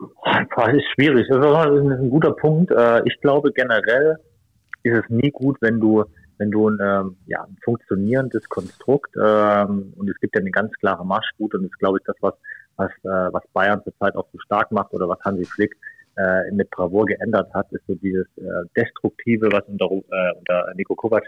[0.56, 1.28] Das ist schwierig.
[1.30, 2.72] Das ist ein guter Punkt.
[2.72, 4.18] Äh, ich glaube generell
[4.84, 6.04] ist es nie gut, wenn du
[6.38, 10.74] wenn du ein, ähm, ja, ein funktionierendes Konstrukt ähm, und es gibt ja eine ganz
[10.80, 12.34] klare Marschroute und das ist glaube ich das was
[12.78, 15.76] was äh, was Bayern zurzeit auch so stark macht oder was Hansi Flick
[16.18, 18.28] äh, mit Bravour geändert hat, ist so dieses
[18.76, 21.24] destruktive, was unter unter Nico Kovac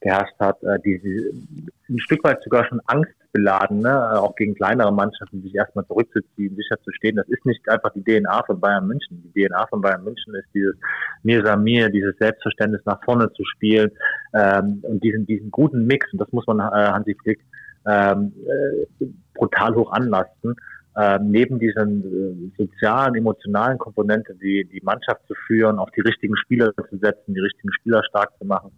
[0.00, 4.54] geherrscht hat, äh, die, die ein Stück weit sogar schon angstbeladen, ne, äh, auch gegen
[4.54, 7.16] kleinere Mannschaften, sich erstmal zurückzuziehen, sicher zu stehen.
[7.16, 9.22] Das ist nicht einfach die DNA von Bayern München.
[9.34, 10.76] Die DNA von Bayern München ist dieses
[11.22, 13.90] Mir Samir, dieses Selbstverständnis nach vorne zu spielen
[14.34, 16.12] ähm, und diesen diesen guten Mix.
[16.12, 17.40] Und das muss man äh, Hansi Flick
[17.86, 20.54] ähm, äh, brutal hoch anlasten.
[20.96, 26.36] Äh, neben diesen äh, sozialen, emotionalen Komponente, die die Mannschaft zu führen, auf die richtigen
[26.36, 28.72] Spieler zu setzen, die richtigen Spieler stark zu machen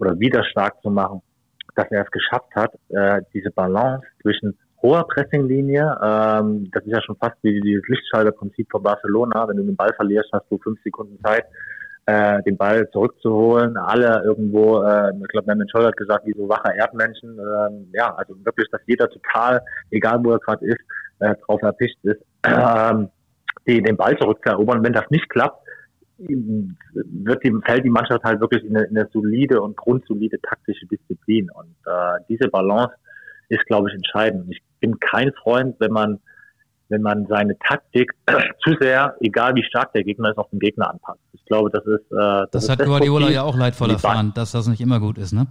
[0.00, 1.22] oder wieder stark zu machen,
[1.76, 7.02] dass er es geschafft hat, äh, diese Balance zwischen hoher Pressinglinie, ähm, das ist ja
[7.02, 10.82] schon fast wie dieses Lichtschalterprinzip von Barcelona, wenn du den Ball verlierst, hast du fünf
[10.82, 11.44] Sekunden Zeit,
[12.06, 16.48] äh, den Ball zurückzuholen, alle irgendwo, äh, ich glaube, Mehmet Scholl hat gesagt, wie so
[16.48, 19.60] wache Erdmenschen, äh, ja, also wirklich, dass jeder total,
[19.90, 20.80] egal wo er gerade ist,
[21.20, 22.94] äh, drauf erpicht ist, äh,
[23.66, 24.82] die, den Ball zurückzuerobern.
[24.82, 25.62] Wenn das nicht klappt,
[26.28, 30.86] wird die, fällt die Mannschaft halt wirklich in eine, in eine solide und grundsolide taktische
[30.86, 31.48] Disziplin.
[31.50, 32.94] Und äh, diese Balance
[33.48, 34.46] ist, glaube ich, entscheidend.
[34.50, 36.20] Ich bin kein Freund, wenn man
[36.90, 38.12] wenn man seine Taktik
[38.64, 41.20] zu sehr, egal wie stark der Gegner ist, auf den Gegner anpasst.
[41.32, 42.12] Ich glaube, das ist.
[42.12, 45.32] Äh, das, das hat Guardiola ja auch leidvoll erfahren, dass das nicht immer gut ist,
[45.32, 45.46] ne?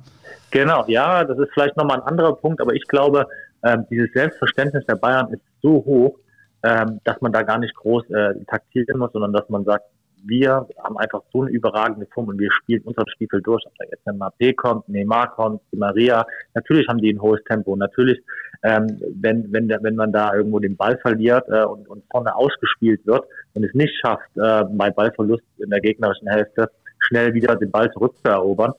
[0.52, 3.26] Genau, ja, das ist vielleicht nochmal ein anderer Punkt, aber ich glaube,
[3.62, 6.18] äh, dieses Selbstverständnis der Bayern ist so hoch,
[6.62, 9.86] äh, dass man da gar nicht groß äh, taktieren muss, sondern dass man sagt,
[10.26, 13.66] wir haben einfach so eine überragende Form und wir spielen unseren Stiefel durch.
[13.66, 17.44] Ob da jetzt ein Mbappé kommt, Neymar kommt, die Maria, natürlich haben die ein hohes
[17.46, 17.76] Tempo.
[17.76, 18.20] Natürlich,
[18.64, 23.06] ähm, wenn, wenn, wenn man da irgendwo den Ball verliert äh, und, und vorne ausgespielt
[23.06, 27.72] wird und es nicht schafft, äh, bei Ballverlust in der gegnerischen Hälfte schnell wieder den
[27.72, 28.74] Ball zurückzuerobern,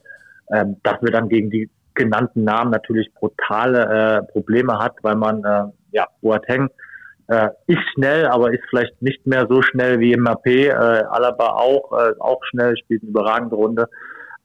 [0.52, 5.44] ähm, dass wir dann gegen die genannten Namen natürlich brutale äh, Probleme hat, weil man
[5.44, 6.68] äh, ja Boateng
[7.30, 10.66] äh, ist schnell, aber ist vielleicht nicht mehr so schnell wie Mbappé.
[10.66, 13.88] Äh, Alaba auch, äh, auch schnell, spielt eine überragende Runde.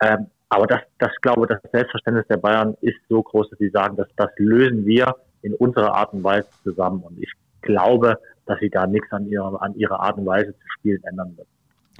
[0.01, 3.97] Ähm, aber das, das glaube das Selbstverständnis der Bayern ist so groß, dass sie sagen,
[3.97, 7.01] dass das lösen wir in unserer Art und Weise zusammen.
[7.01, 10.67] Und ich glaube, dass sie da nichts an ihrer, an ihrer Art und Weise zu
[10.77, 11.47] spielen ändern wird.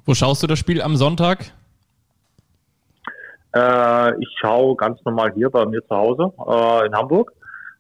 [0.06, 1.52] Wo schaust du das Spiel am Sonntag?
[3.56, 7.34] Äh, ich schaue ganz normal hier bei mir zu Hause äh, in Hamburg.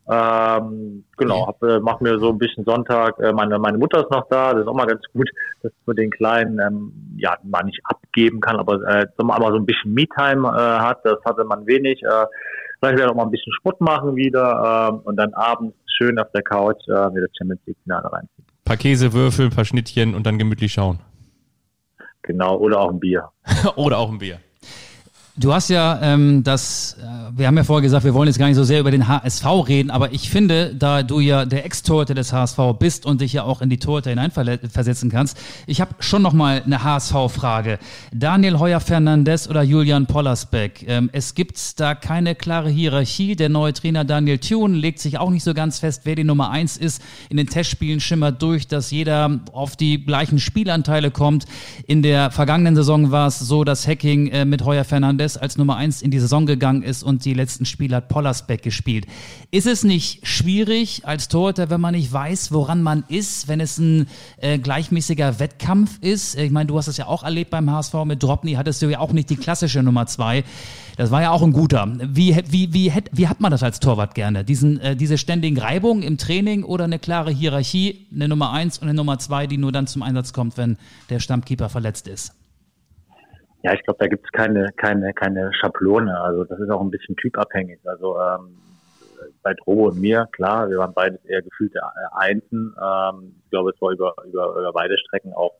[0.08, 4.12] Ähm, genau, hab, äh, mach mir so ein bisschen Sonntag, äh, meine, meine Mutter ist
[4.12, 5.28] noch da, das ist auch mal ganz gut,
[5.63, 9.65] dass man den Kleinen ähm, ja mal nicht abgeben kann, aber äh, aber so ein
[9.65, 12.04] bisschen Me-Time äh, hat, das hatte man wenig.
[12.04, 12.26] Äh,
[12.80, 16.20] vielleicht werde ich auch mal ein bisschen Sport machen wieder äh, und dann abends schön
[16.20, 18.46] auf der Couch äh, mir das Champions League Finale reinziehen.
[18.63, 21.00] Paar Käsewürfel, paar Schnittchen und dann gemütlich schauen.
[22.22, 23.30] Genau, oder auch ein Bier.
[23.76, 24.39] oder auch ein Bier.
[25.38, 28.48] Du hast ja ähm, das, äh, wir haben ja vorher gesagt, wir wollen jetzt gar
[28.48, 32.13] nicht so sehr über den HSV reden, aber ich finde, da du ja der Ex-Torhüter
[32.13, 36.21] des HSV bist und dich ja auch in die Torhüter hineinversetzen kannst, ich habe schon
[36.21, 37.80] noch mal eine HSV-Frage.
[38.13, 40.86] Daniel Heuer-Fernandes oder Julian Pollersbeck?
[40.88, 43.36] Ähm, es gibt da keine klare Hierarchie.
[43.36, 46.50] Der neue Trainer Daniel Thune legt sich auch nicht so ganz fest, wer die Nummer
[46.50, 47.02] eins ist.
[47.28, 51.43] In den Testspielen schimmert durch, dass jeder auf die gleichen Spielanteile kommt.
[51.88, 55.75] In der vergangenen Saison war es so, dass Hacking äh, mit Heuer-Fernandes Fernandes als Nummer
[55.77, 59.07] 1 in die Saison gegangen ist und die letzten Spiele hat Pollersbeck gespielt.
[59.51, 63.77] Ist es nicht schwierig als Torhüter, wenn man nicht weiß, woran man ist, wenn es
[63.77, 64.07] ein
[64.38, 66.38] äh, gleichmäßiger Wettkampf ist?
[66.38, 68.99] Ich meine, du hast es ja auch erlebt beim HSV mit Dropny, hattest du ja
[68.99, 70.43] auch nicht die klassische Nummer 2.
[70.97, 71.91] Das war ja auch ein guter.
[72.01, 74.45] Wie, wie, wie, wie hat man das als Torwart gerne?
[74.45, 78.88] Diesen, äh, diese ständigen Reibungen im Training oder eine klare Hierarchie, eine Nummer 1 und
[78.88, 80.77] eine Nummer 2, die nur dann zum Einsatz kommt, wenn
[81.09, 82.33] der Stammkeeper verletzt ist?
[83.65, 86.15] Ja, ich glaube, da gibt es keine, keine, keine Schablone.
[86.21, 87.80] Also das ist auch ein bisschen typabhängig.
[87.84, 88.58] Also ähm,
[89.41, 92.75] bei Drobo und mir, klar, wir waren beides eher gefühlte Einsen.
[92.80, 95.54] Ähm, ich glaube, es war über, über, über beide Strecken auch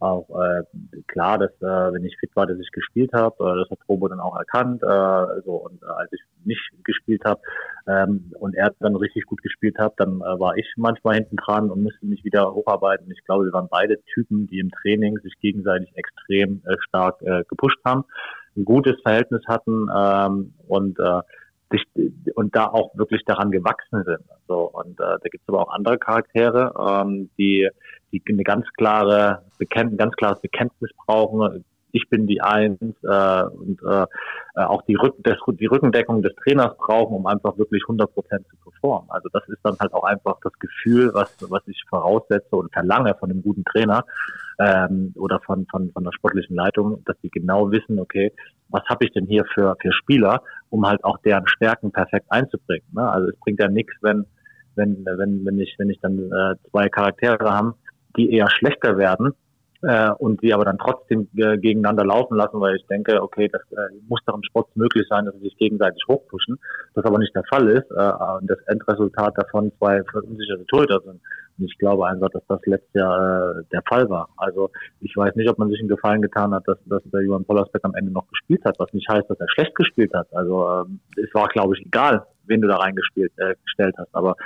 [0.00, 0.62] auch äh,
[1.06, 4.08] klar, dass äh, wenn ich fit war, dass ich gespielt habe, äh, das hat Robo
[4.08, 4.82] dann auch erkannt.
[4.82, 7.40] Äh, so und äh, als ich nicht gespielt habe
[7.86, 11.70] ähm, und er dann richtig gut gespielt hat, dann äh, war ich manchmal hinten dran
[11.70, 13.10] und musste mich wieder hocharbeiten.
[13.10, 17.44] Ich glaube, wir waren beide Typen, die im Training sich gegenseitig extrem äh, stark äh,
[17.48, 18.04] gepusht haben,
[18.56, 21.20] ein gutes Verhältnis hatten ähm, und äh,
[21.70, 21.84] sich,
[22.34, 24.24] und da auch wirklich daran gewachsen sind.
[24.46, 27.68] So und äh, da gibt es aber auch andere Charaktere, ähm, die
[28.12, 31.64] die eine ganz klare Bekennt, ein ganz klares Bekenntnis brauchen.
[31.92, 34.06] Ich bin die Eins äh, und äh,
[34.54, 38.56] auch die, Rück das, die Rückendeckung des Trainers brauchen, um einfach wirklich 100 Prozent zu
[38.56, 39.10] performen.
[39.10, 43.14] Also das ist dann halt auch einfach das Gefühl, was, was ich voraussetze und verlange
[43.14, 44.04] von einem guten Trainer
[44.58, 48.32] ähm, oder von, von, von der sportlichen Leitung, dass sie genau wissen, okay,
[48.68, 52.86] was habe ich denn hier für, für Spieler, um halt auch deren Stärken perfekt einzubringen.
[52.92, 53.08] Ne?
[53.08, 54.26] Also es bringt ja nichts, wenn,
[54.74, 57.74] wenn, wenn, wenn ich, wenn ich dann äh, zwei Charaktere haben,
[58.16, 59.32] die eher schlechter werden
[59.82, 63.62] äh, und sie aber dann trotzdem äh, gegeneinander laufen lassen, weil ich denke, okay, das
[63.72, 66.58] äh, muss doch im Sport möglich sein, dass sie sich gegenseitig hochpushen.
[66.94, 71.20] Das aber nicht der Fall ist äh, und das Endresultat davon zwei verunsicherte Torhüter sind.
[71.58, 74.28] Ich glaube einfach, dass das letztes Jahr äh, der Fall war.
[74.36, 77.44] Also ich weiß nicht, ob man sich einen Gefallen getan hat, dass, dass der Johann
[77.44, 80.28] Pollersbeck am Ende noch gespielt hat, was nicht heißt, dass er schlecht gespielt hat.
[80.32, 84.14] Also ähm, es war, glaube ich, egal, wen du da reingespielt äh, gestellt hast.
[84.14, 84.36] Aber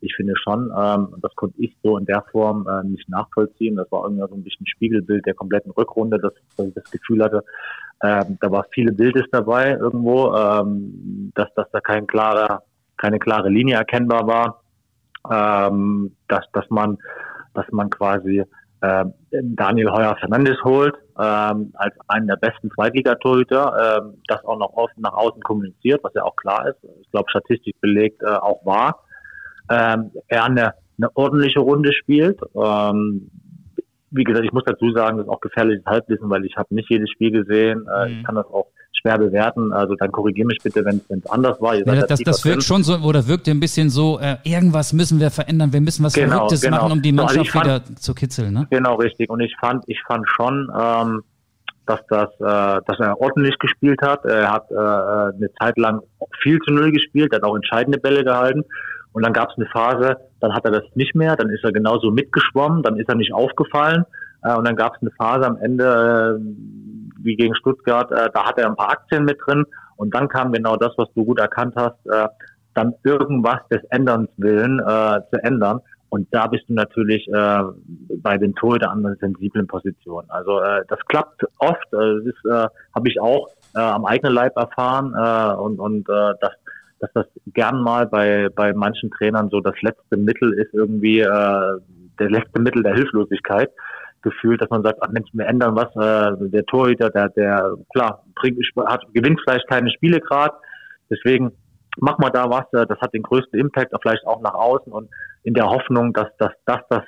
[0.00, 3.76] ich finde schon, ähm, das konnte ich so in der Form äh, nicht nachvollziehen.
[3.76, 7.22] Das war irgendwie so ein bisschen Spiegelbild der kompletten Rückrunde, dass, dass ich das Gefühl
[7.22, 7.44] hatte,
[8.02, 12.62] ähm, da war viele Bildes dabei irgendwo, ähm, dass, dass da kein klarer,
[12.96, 14.59] keine klare Linie erkennbar war,
[15.30, 16.98] ähm, dass, dass man,
[17.54, 18.44] dass man quasi
[18.82, 24.72] äh, Daniel Heuer Fernandes holt, ähm, als einen der besten Zweitligatorhüter, ähm, das auch noch
[24.74, 26.78] oft nach außen kommuniziert, was ja auch klar ist.
[27.02, 29.00] Ich glaube, statistisch belegt äh, auch war
[29.70, 32.40] ähm, er eine, eine ordentliche Runde spielt.
[32.54, 33.30] Ähm,
[34.10, 36.90] wie gesagt, ich muss dazu sagen, das ist auch gefährliches Halbwissen, weil ich habe nicht
[36.90, 37.86] jedes Spiel gesehen.
[37.86, 38.12] Äh, mhm.
[38.16, 38.66] Ich kann das auch
[39.00, 39.72] schwer bewerten.
[39.72, 41.74] Also dann korrigiere mich bitte, wenn es anders war.
[41.74, 45.20] Ja, das, das, das wirkt schon so, oder wirkt ein bisschen so, äh, irgendwas müssen
[45.20, 46.76] wir verändern, wir müssen was genau, Verrücktes genau.
[46.78, 48.52] machen, um die Mannschaft so, also fand, wieder zu kitzeln.
[48.52, 48.66] Ne?
[48.70, 49.30] Genau, richtig.
[49.30, 51.22] Und ich fand, ich fand schon, ähm,
[51.86, 54.24] dass das, äh, dass er ordentlich gespielt hat.
[54.24, 56.00] Er hat äh, eine Zeit lang
[56.42, 58.64] viel zu null gespielt, hat auch entscheidende Bälle gehalten.
[59.12, 61.72] Und dann gab es eine Phase, dann hat er das nicht mehr, dann ist er
[61.72, 64.04] genauso mitgeschwommen, dann ist er nicht aufgefallen.
[64.42, 68.46] Äh, und dann gab es eine Phase am Ende, äh, wie gegen Stuttgart, äh, da
[68.46, 69.64] hat er ein paar Aktien mit drin.
[69.96, 72.28] Und dann kam genau das, was du gut erkannt hast, äh,
[72.74, 75.80] dann irgendwas des Änderns willen äh, zu ändern.
[76.08, 77.62] Und da bist du natürlich äh,
[78.16, 80.24] bei den Torhüter an einer sensiblen Position.
[80.28, 84.56] Also äh, das klappt oft, äh, das äh, habe ich auch äh, am eigenen Leib
[84.56, 86.52] erfahren äh, und, und äh, das
[87.00, 91.78] dass das gern mal bei, bei manchen Trainern so das letzte Mittel ist, irgendwie äh,
[92.18, 93.70] der letzte Mittel der Hilflosigkeit
[94.22, 98.24] gefühlt, dass man sagt, ach Mensch, wir ändern was, äh, der Torhüter, der, der klar,
[98.34, 100.54] bringt, hat, gewinnt vielleicht keine Spiele gerade,
[101.08, 101.52] deswegen
[101.98, 105.08] mach mal da was, äh, das hat den größten Impact, vielleicht auch nach außen und
[105.42, 107.02] in der Hoffnung, dass, dass, dass das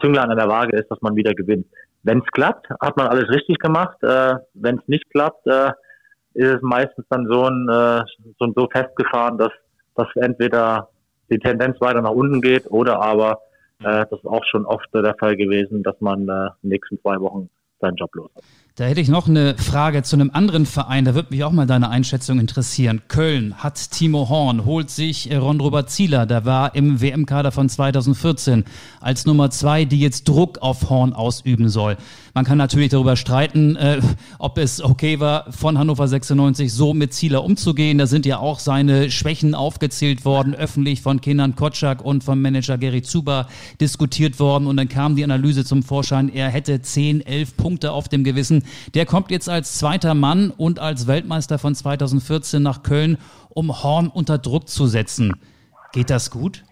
[0.00, 1.66] Zünglein an der Waage ist, dass man wieder gewinnt.
[2.02, 3.96] Wenn es klappt, hat man alles richtig gemacht.
[4.02, 5.72] Äh, Wenn es nicht klappt, äh,
[6.34, 8.02] ist es meistens dann so, ein, äh,
[8.38, 9.52] so, so festgefahren, dass,
[9.94, 10.88] dass entweder
[11.30, 13.40] die Tendenz weiter nach unten geht oder aber
[13.80, 16.28] das ist auch schon oft der Fall gewesen, dass man äh, in
[16.62, 17.50] den nächsten zwei Wochen
[17.80, 18.44] seinen Job los hat.
[18.78, 21.06] Da hätte ich noch eine Frage zu einem anderen Verein.
[21.06, 23.00] Da würde mich auch mal deine Einschätzung interessieren.
[23.08, 26.26] Köln hat Timo Horn, holt sich Ron Robert Zieler.
[26.26, 28.64] Der war im WM-Kader von 2014
[29.00, 31.96] als Nummer zwei, die jetzt Druck auf Horn ausüben soll.
[32.34, 33.98] Man kann natürlich darüber streiten, äh,
[34.38, 37.96] ob es okay war, von Hannover 96 so mit Zieler umzugehen.
[37.96, 42.76] Da sind ja auch seine Schwächen aufgezählt worden, öffentlich von Kenan Kotschak und vom Manager
[42.76, 43.48] Gary Zuber
[43.80, 44.66] diskutiert worden.
[44.66, 48.64] Und dann kam die Analyse zum Vorschein, er hätte 10, 11 Punkte auf dem Gewissen.
[48.94, 53.18] Der kommt jetzt als zweiter Mann und als Weltmeister von 2014 nach Köln,
[53.50, 55.32] um Horn unter Druck zu setzen.
[55.92, 56.64] Geht das gut?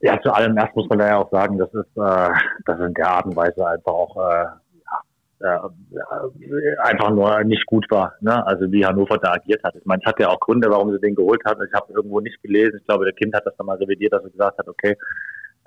[0.00, 2.30] Ja, zu allem erst muss man da ja auch sagen, das ist, äh,
[2.64, 4.46] das in der Art und Weise einfach auch äh,
[5.40, 5.58] äh,
[6.82, 8.14] einfach nur nicht gut war.
[8.20, 8.46] Ne?
[8.46, 9.74] Also wie Hannover da agiert hat.
[9.74, 11.58] Ich meine, es hat ja auch Gründe, warum sie den geholt hat.
[11.66, 12.76] Ich habe irgendwo nicht gelesen.
[12.78, 14.96] Ich glaube, der Kind hat das dann mal revidiert, dass er gesagt hat, okay,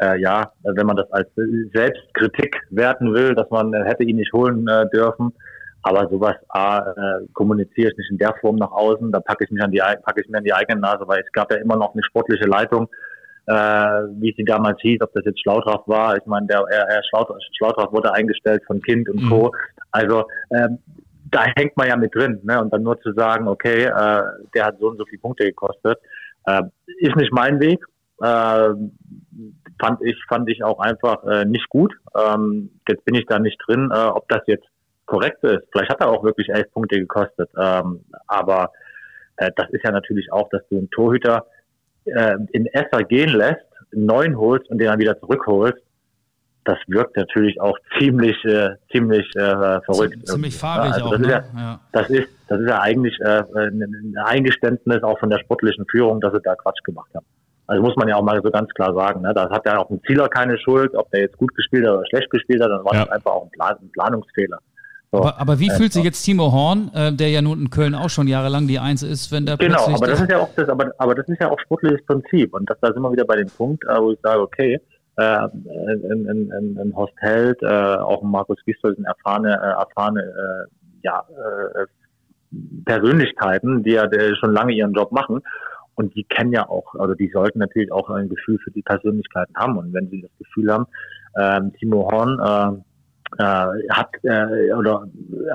[0.03, 1.29] äh, ja, wenn man das als
[1.73, 5.33] Selbstkritik werten will, dass man äh, hätte ihn nicht holen äh, dürfen.
[5.83, 9.51] Aber sowas A, äh, kommuniziere ich nicht in der Form nach außen, da packe ich
[9.51, 11.75] mich an die packe ich mir an die eigene Nase, weil es gab ja immer
[11.75, 12.87] noch eine sportliche Leitung,
[13.47, 16.15] äh, wie sie damals hieß, ob das jetzt Schlautraff war.
[16.15, 19.47] Ich meine, der Herr Schlautraff, Schlautraff wurde eingestellt von Kind und Co.
[19.47, 19.51] Mhm.
[19.91, 20.79] Also ähm,
[21.31, 22.61] da hängt man ja mit drin, ne?
[22.61, 24.23] Und dann nur zu sagen, okay, äh,
[24.55, 25.99] der hat so und so viele Punkte gekostet,
[26.45, 26.61] äh,
[26.99, 27.83] ist nicht mein Weg.
[28.21, 28.69] Äh,
[29.79, 31.93] fand ich, fand ich auch einfach äh, nicht gut.
[32.15, 34.65] Ähm, jetzt bin ich da nicht drin, äh, ob das jetzt
[35.05, 35.63] korrekt ist.
[35.71, 37.49] Vielleicht hat er auch wirklich elf Punkte gekostet.
[37.57, 38.71] Ähm, aber
[39.37, 41.45] äh, das ist ja natürlich auch, dass du einen Torhüter
[42.05, 45.81] äh, in Esser gehen lässt, einen neuen holst und den dann wieder zurückholst.
[46.65, 50.27] Das wirkt natürlich auch ziemlich, äh, ziemlich äh, verrückt.
[50.27, 51.27] Ziemlich fahrig also auch, das ne?
[51.27, 51.79] Ist ja, Ja.
[51.91, 56.33] Das ist, das ist ja eigentlich äh, ein Eingeständnis auch von der sportlichen Führung, dass
[56.33, 57.25] sie da Quatsch gemacht haben.
[57.67, 59.21] Also muss man ja auch mal so ganz klar sagen.
[59.21, 59.33] Ne?
[59.33, 62.05] Da hat ja auch ein Zieler keine Schuld, ob der jetzt gut gespielt hat oder
[62.07, 63.05] schlecht gespielt hat, dann war Ja.
[63.05, 64.57] das einfach auch ein, Plan ein Planungsfehler.
[65.11, 65.19] So.
[65.19, 67.95] Aber, aber wie Äh, fühlt sich jetzt Timo Horn, äh, der ja nun in Köln
[67.95, 70.49] auch schon jahrelang die Eins ist, wenn der Genau, plötzlich aber das ist ja auch
[70.55, 73.25] das, aber, aber das ist ja auch sportliches Prinzip und das, da sind wir wieder
[73.25, 74.79] bei dem Punkt, äh, wo ich sage, okay,
[75.17, 79.79] äh, ein, ein, ein, ein Horst Held, äh, auch ein Markus Gisdol sind erfahrene, äh,
[79.79, 80.67] erfahrene äh,
[81.03, 81.85] ja, äh,
[82.85, 84.09] Persönlichkeiten, die ja
[84.39, 85.41] schon lange ihren Job machen
[85.95, 89.55] und die kennen ja auch, also die sollten natürlich auch ein Gefühl für die Persönlichkeiten
[89.55, 90.85] haben und wenn sie das Gefühl haben,
[91.37, 92.81] ähm, Timo Horn äh,
[93.39, 95.05] äh, hat äh, oder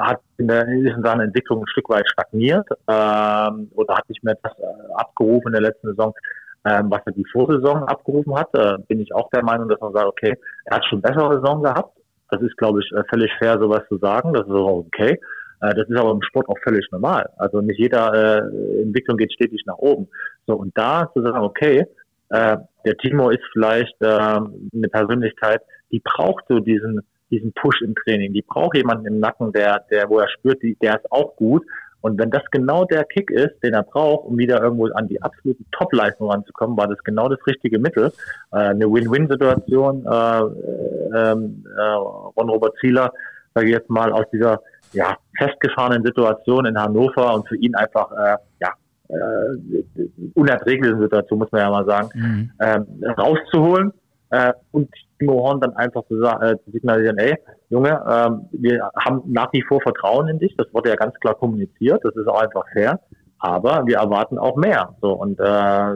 [0.00, 4.36] hat in, der, in seiner Entwicklung ein Stück weit stagniert ähm, oder hat nicht mehr
[4.42, 6.14] das äh, abgerufen in der letzten Saison,
[6.64, 8.48] ähm, was er die Vorsaison abgerufen hat.
[8.54, 11.62] Äh, bin ich auch der Meinung, dass man sagt, okay, er hat schon bessere Saison
[11.62, 11.96] gehabt.
[12.30, 14.32] Das ist, glaube ich, äh, völlig fair, sowas zu sagen.
[14.32, 15.18] Das ist auch okay.
[15.60, 17.28] Äh, das ist aber im Sport auch völlig normal.
[17.36, 20.08] Also nicht jeder äh, Entwicklung geht stetig nach oben.
[20.46, 21.86] So und da zu sagen, okay,
[22.30, 27.00] äh, der Timo ist vielleicht äh, eine Persönlichkeit, die braucht so diesen
[27.30, 28.32] diesen Push im Training.
[28.32, 31.64] Die braucht jemanden im Nacken, der der wo er spürt, die, der ist auch gut.
[32.00, 35.20] Und wenn das genau der Kick ist, den er braucht, um wieder irgendwo an die
[35.20, 38.12] absoluten Top-Leistung ranzukommen, war das genau das richtige Mittel.
[38.52, 40.06] Äh, eine Win-Win-Situation.
[40.06, 40.40] Äh,
[41.18, 43.12] ähm, äh, Ron-Robert Zieler,
[43.54, 44.60] sage ich jetzt mal, aus dieser
[44.92, 48.72] ja, festgefahrenen Situation in Hannover und für ihn einfach äh, ja,
[49.08, 52.50] äh, unerträglichen Situation, muss man ja mal sagen, Mhm.
[52.60, 52.86] ähm,
[53.18, 53.92] rauszuholen
[54.30, 57.34] äh, und Timo Horn dann einfach zu, sa- äh, zu signalisieren, ey,
[57.70, 61.34] Junge, ähm, wir haben nach wie vor Vertrauen in dich, das wurde ja ganz klar
[61.34, 63.00] kommuniziert, das ist auch einfach fair,
[63.40, 64.94] aber wir erwarten auch mehr.
[65.00, 65.44] So und äh,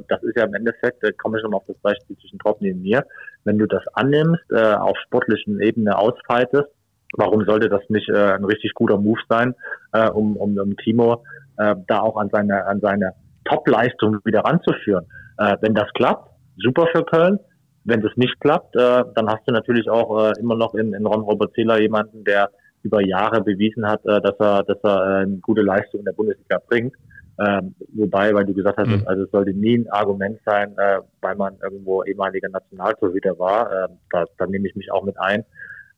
[0.08, 2.82] das ist ja im Endeffekt, da komme ich nochmal auf das Beispiel zwischen Trocken und
[2.82, 3.04] mir,
[3.44, 6.68] wenn du das annimmst, äh, auf sportlichen Ebene ausfeitest,
[7.12, 9.54] warum sollte das nicht äh, ein richtig guter Move sein,
[9.92, 11.24] äh, um, um, um Timo
[11.58, 13.12] äh, da auch an seine, an seine
[13.44, 15.06] Top-Leistung wieder ranzuführen.
[15.38, 17.38] Äh, wenn das klappt, super für Köln.
[17.84, 21.04] Wenn das nicht klappt, äh, dann hast du natürlich auch äh, immer noch in, in
[21.04, 22.50] Ron Robert Zähler jemanden, der
[22.84, 26.12] über Jahre bewiesen hat, äh, dass er, dass er äh, eine gute Leistung in der
[26.12, 26.94] Bundesliga bringt.
[27.40, 29.02] Ähm, wobei, weil du gesagt hast, Mhm.
[29.06, 33.72] also es sollte nie ein Argument sein, äh, weil man irgendwo ehemaliger Nationaltorhüter war.
[33.72, 35.44] Äh, da, da nehme ich mich auch mit ein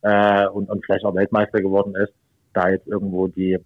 [0.04, 2.12] äh, und, und vielleicht auch Weltmeister geworden ist,
[2.52, 3.58] da jetzt irgendwo die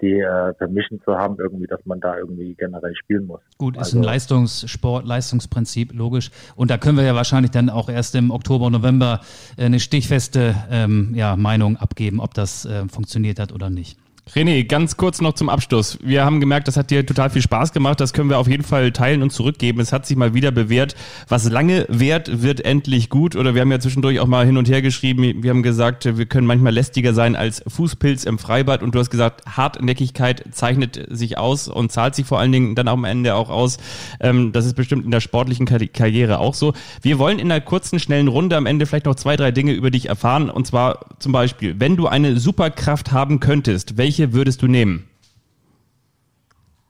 [0.00, 3.40] die äh, Permission zu haben, irgendwie, dass man da irgendwie generell spielen muss.
[3.58, 6.30] Gut, ist Also- ein Leistungssport, Leistungsprinzip, logisch.
[6.54, 9.20] Und da können wir ja wahrscheinlich dann auch erst im Oktober, November
[9.56, 13.98] äh, eine stichfeste ähm, ja, Meinung abgeben, ob das äh, funktioniert hat oder nicht.
[14.34, 15.98] René, ganz kurz noch zum Abschluss.
[16.02, 17.98] Wir haben gemerkt, das hat dir total viel Spaß gemacht.
[17.98, 19.80] Das können wir auf jeden Fall teilen und zurückgeben.
[19.80, 20.96] Es hat sich mal wieder bewährt.
[21.28, 23.36] Was lange währt, wird endlich gut.
[23.36, 25.42] Oder wir haben ja zwischendurch auch mal hin und her geschrieben.
[25.42, 28.82] Wir haben gesagt, wir können manchmal lästiger sein als Fußpilz im Freibad.
[28.82, 32.88] Und du hast gesagt, Hartnäckigkeit zeichnet sich aus und zahlt sich vor allen Dingen dann
[32.88, 33.78] am Ende auch aus.
[34.20, 36.74] Ähm, das ist bestimmt in der sportlichen Kar Karriere auch so.
[37.00, 39.90] Wir wollen in einer kurzen, schnellen Runde am Ende vielleicht noch zwei, drei Dinge über
[39.90, 40.50] dich erfahren.
[40.50, 45.08] Und zwar zum Beispiel, wenn du eine Superkraft haben könntest, welche würdest du nehmen?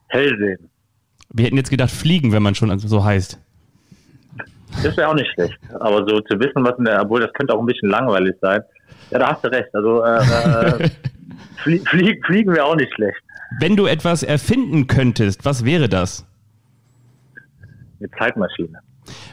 [0.08, 0.70] Hellsehen.
[1.30, 3.38] Wir hätten jetzt gedacht, fliegen, wenn man schon so heißt.
[4.82, 5.58] Das wäre auch nicht schlecht.
[5.80, 8.62] Aber so zu wissen, was in der, obwohl das könnte auch ein bisschen langweilig sein.
[9.10, 9.68] Ja, da hast du recht.
[9.74, 10.90] Also äh, äh,
[11.62, 13.18] flie flieg, fliegen wäre auch nicht schlecht.
[13.60, 16.26] Wenn du etwas erfinden könntest, was wäre das?
[17.98, 18.78] Eine Zeitmaschine.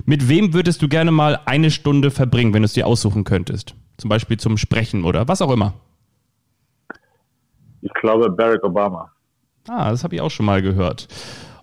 [0.06, 3.76] Mit wem würdest du gerne mal eine Stunde verbringen, wenn du es dir aussuchen könntest?
[3.98, 5.74] Zum Beispiel zum Sprechen oder was auch immer.
[7.86, 9.12] Ich glaube Barack Obama.
[9.68, 11.08] Ah, das habe ich auch schon mal gehört.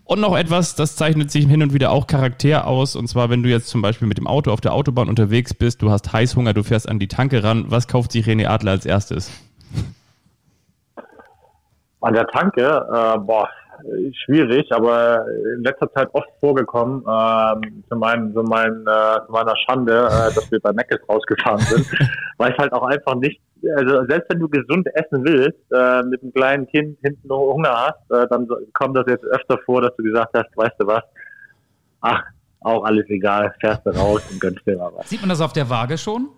[0.04, 2.94] Und noch etwas, das zeichnet sich hin und wieder auch Charakter aus.
[2.94, 5.82] Und zwar, wenn du jetzt zum Beispiel mit dem Auto auf der Autobahn unterwegs bist,
[5.82, 7.64] du hast Heißhunger, du fährst an die Tanke ran.
[7.68, 9.30] Was kauft sich René Adler als erstes?
[12.00, 13.48] An der Tanke, äh, boah,
[14.24, 15.24] schwierig, aber
[15.56, 20.34] in letzter Zeit oft vorgekommen, ähm, zu, meinem, zu, meinem, äh, zu meiner Schande, äh,
[20.34, 21.86] dass wir bei Meckes rausgefahren sind,
[22.38, 23.40] weil ich halt auch einfach nicht,
[23.76, 27.74] also selbst wenn du gesund essen willst, äh, mit einem kleinen Kind hinten noch Hunger
[27.88, 31.02] hast, äh, dann kommt das jetzt öfter vor, dass du gesagt hast, weißt du was,
[32.00, 32.22] ach,
[32.60, 35.08] auch alles egal, fährst du raus und gönnst dir mal was.
[35.08, 36.28] Sieht man das auf der Waage schon?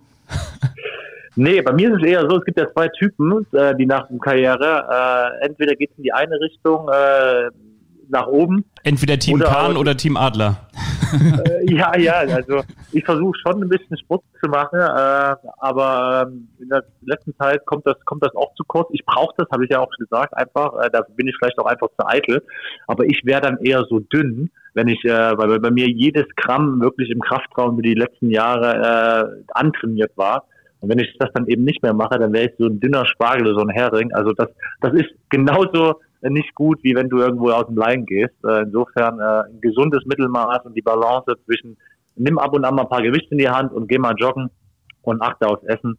[1.36, 4.06] Nee, bei mir ist es eher so, es gibt ja zwei Typen, äh, die nach
[4.08, 4.86] der Karriere,
[5.42, 7.50] äh, entweder geht es in die eine Richtung, äh,
[8.08, 8.64] nach oben.
[8.82, 10.68] Entweder Team Oder Kahn oder Team Adler.
[11.14, 16.48] Äh, ja, ja, also ich versuche schon ein bisschen Sport zu machen, äh, aber ähm,
[16.58, 18.88] in der letzten Zeit kommt das kommt das auch zu kurz.
[18.92, 20.74] Ich brauche das, habe ich ja auch gesagt, einfach.
[20.82, 22.42] Äh, da bin ich vielleicht auch einfach zu eitel.
[22.86, 26.80] Aber ich wäre dann eher so dünn, wenn ich, äh, weil bei mir jedes Gramm
[26.80, 30.46] wirklich im Kraftraum über die letzten Jahre äh, antrainiert war.
[30.80, 33.06] Und wenn ich das dann eben nicht mehr mache, dann wäre ich so ein dünner
[33.06, 34.12] Spargel oder so ein Hering.
[34.12, 34.48] Also das,
[34.82, 35.94] das ist genauso äh,
[36.30, 38.34] nicht gut, wie wenn du irgendwo aus dem Leim gehst.
[38.44, 41.76] Äh, insofern äh, ein gesundes Mittelmaß und die Balance zwischen
[42.16, 44.50] nimm ab und an mal ein paar Gewichte in die Hand und geh mal joggen
[45.02, 45.98] und achte aufs Essen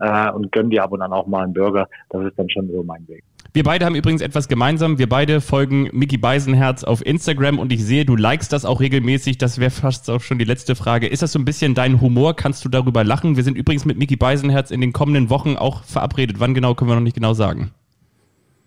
[0.00, 1.88] äh, und gönn dir ab und an auch mal einen Burger.
[2.10, 3.24] Das ist dann schon so mein Weg.
[3.52, 4.98] Wir beide haben übrigens etwas gemeinsam.
[4.98, 9.38] Wir beide folgen Mickey Beisenherz auf Instagram und ich sehe, du likest das auch regelmäßig.
[9.38, 11.06] Das wäre fast auch schon die letzte Frage.
[11.06, 12.36] Ist das so ein bisschen dein Humor?
[12.36, 13.36] Kannst du darüber lachen?
[13.36, 16.38] Wir sind übrigens mit Mickey Beisenherz in den kommenden Wochen auch verabredet.
[16.38, 17.72] Wann genau können wir noch nicht genau sagen.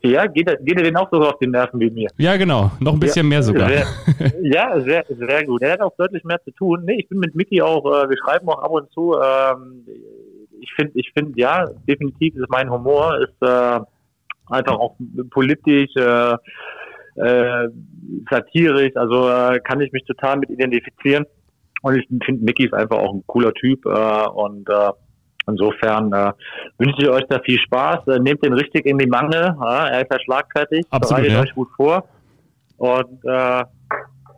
[0.01, 2.07] Ja, geht, er- geht er den auch so auf den Nerven wie mir?
[2.17, 2.71] Ja, genau.
[2.79, 3.67] Noch ein bisschen mehr sogar.
[3.69, 3.85] Sehr,
[4.43, 5.61] ja, sehr, sehr gut.
[5.61, 6.83] Er hat auch deutlich mehr zu tun.
[6.85, 9.15] Nee, ich bin mit Mickey auch, äh, wir schreiben auch ab und zu.
[9.15, 9.85] Ähm,
[10.61, 13.79] ich finde, ich finde, ja, definitiv ist mein Humor ist äh,
[14.47, 14.95] einfach auch
[15.31, 16.35] politisch, äh,
[17.15, 17.67] äh,
[18.29, 18.95] satirisch.
[18.95, 21.25] Also äh, kann ich mich total mit identifizieren.
[21.81, 23.89] Und ich finde, Mickey ist einfach auch ein cooler Typ äh,
[24.27, 24.91] und äh,
[25.49, 26.31] Insofern äh,
[26.77, 28.07] wünsche ich euch da viel Spaß.
[28.07, 29.55] Äh, nehmt den richtig in die Mangel.
[29.59, 30.85] Ja, er ist ja schlagfertig.
[30.89, 31.41] Absolut, Bereitet ja.
[31.41, 32.03] euch gut vor.
[32.77, 33.63] Und äh,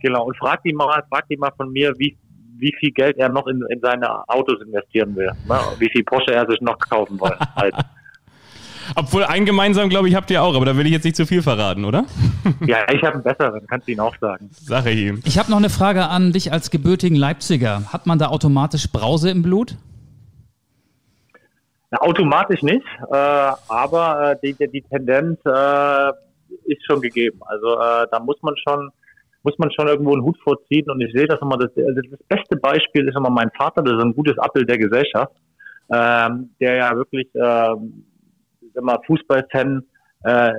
[0.02, 0.26] genau.
[0.26, 2.18] Und fragt ihn mal, fragt ihn mal von mir, wie
[2.62, 5.32] wie viel Geld er noch in, in seine Autos investieren will.
[5.50, 5.60] Ne?
[5.80, 7.36] Wie viel Porsche er sich noch kaufen will.
[7.56, 7.74] Halt.
[8.96, 11.26] Obwohl ein gemeinsam, glaube ich, habt ihr auch, aber da will ich jetzt nicht zu
[11.26, 12.06] viel verraten, oder?
[12.66, 14.50] ja, ich habe einen besseren, kannst du ihn auch sagen.
[14.52, 15.22] Sache ihm.
[15.24, 17.84] Ich habe noch eine Frage an dich als gebürtigen Leipziger.
[17.92, 19.76] Hat man da automatisch Brause im Blut?
[21.92, 23.16] Ja, automatisch nicht, äh,
[23.68, 26.12] aber äh, die, die, die Tendenz äh,
[26.66, 27.40] ist schon gegeben.
[27.46, 28.92] Also äh, da muss man schon
[29.44, 32.20] muss man schon irgendwo einen Hut vorziehen und ich sehe das immer, das, also das
[32.28, 35.34] beste Beispiel ist immer mein Vater, das ist ein gutes Abbild der Gesellschaft,
[35.92, 38.06] ähm, der ja wirklich ähm,
[38.80, 39.84] mal, Fußballfan
[40.24, 40.52] äh,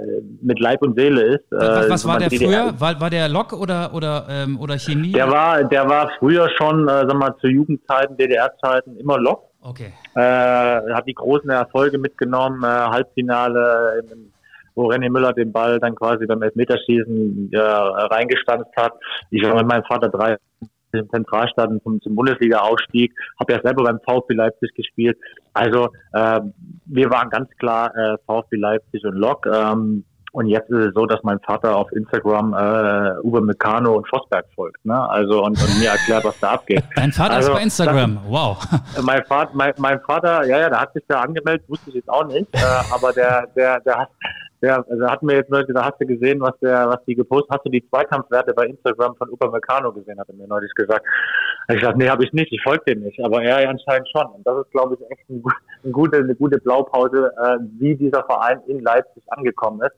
[0.43, 1.45] mit Leib und Seele ist.
[1.51, 2.80] Was, Äh, was so war der DDR früher?
[2.80, 5.12] War, war der Lok oder, oder, ähm, oder Chemie?
[5.12, 9.51] Der war, der war früher schon, äh, sag mal, zu Jugendzeiten, DDR-Zeiten immer Lok.
[9.62, 9.92] Okay.
[10.14, 14.32] äh, hat die großen Erfolge mitgenommen, äh, Halbfinale, in,
[14.74, 18.92] wo René Müller den Ball dann quasi beim Elfmeterschießen äh, reingestanzt hat.
[19.30, 20.36] Ich war mit meinem Vater drei
[20.92, 25.16] im Zentralstaaten zum, zum Bundesliga-Aufstieg, habe ja selber beim VfB Leipzig gespielt.
[25.54, 26.40] Also äh,
[26.86, 29.46] wir waren ganz klar äh, VfB Leipzig und Lok.
[29.46, 34.09] Ähm, und jetzt ist es so, dass mein Vater auf Instagram äh, Uwe Meccano und
[34.09, 34.85] Vosberg folgt.
[34.85, 34.99] Ne?
[35.11, 36.83] Also und, und mir erklärt, was da abgeht.
[36.97, 38.18] Dein Vater Also, ist bei Instagram.
[38.26, 38.59] Wow.
[39.03, 42.09] mein Vater, mein, mein Vater, ja, ja, der hat sich da angemeldet, wusste ich jetzt
[42.09, 42.59] auch nicht, äh,
[42.93, 44.09] aber der, der, der hat,
[44.62, 47.51] der, also hat mir jetzt neulich gesagt, hast du gesehen, was der, was die gepostet,
[47.51, 51.05] hast du die Zweikampfwerte bei Instagram von Upa Meccano gesehen, hat er mir neulich gesagt.
[51.68, 54.26] Ich gesagt, nee, habe ich nicht, ich folge dem nicht, aber er anscheinend schon.
[54.26, 55.43] Und das ist, glaube ich, echt ein,
[55.83, 59.97] eine gute, eine gute Blaupause, äh, wie dieser Verein in Leipzig angekommen ist.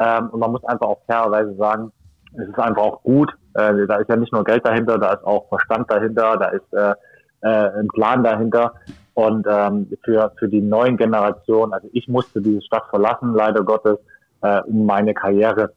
[0.00, 1.92] Ähm, und man muss einfach auch fairerweise sagen,
[2.34, 3.32] es ist einfach auch gut.
[3.54, 6.72] Äh, da ist ja nicht nur Geld dahinter, da ist auch Verstand dahinter, da ist
[6.72, 6.94] äh,
[7.42, 8.74] äh, ein Plan dahinter.
[9.14, 13.98] Und ähm, für, für die neuen Generationen, also ich musste diese Stadt verlassen, leider Gottes,
[14.42, 15.72] äh, um meine Karriere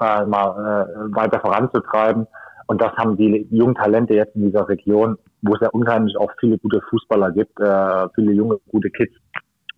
[0.00, 2.26] äh, mal äh, weiter voranzutreiben.
[2.66, 6.30] Und das haben die jungen Talente jetzt in dieser Region, wo es ja unheimlich auch
[6.40, 9.14] viele gute Fußballer gibt, äh, viele junge, gute Kids,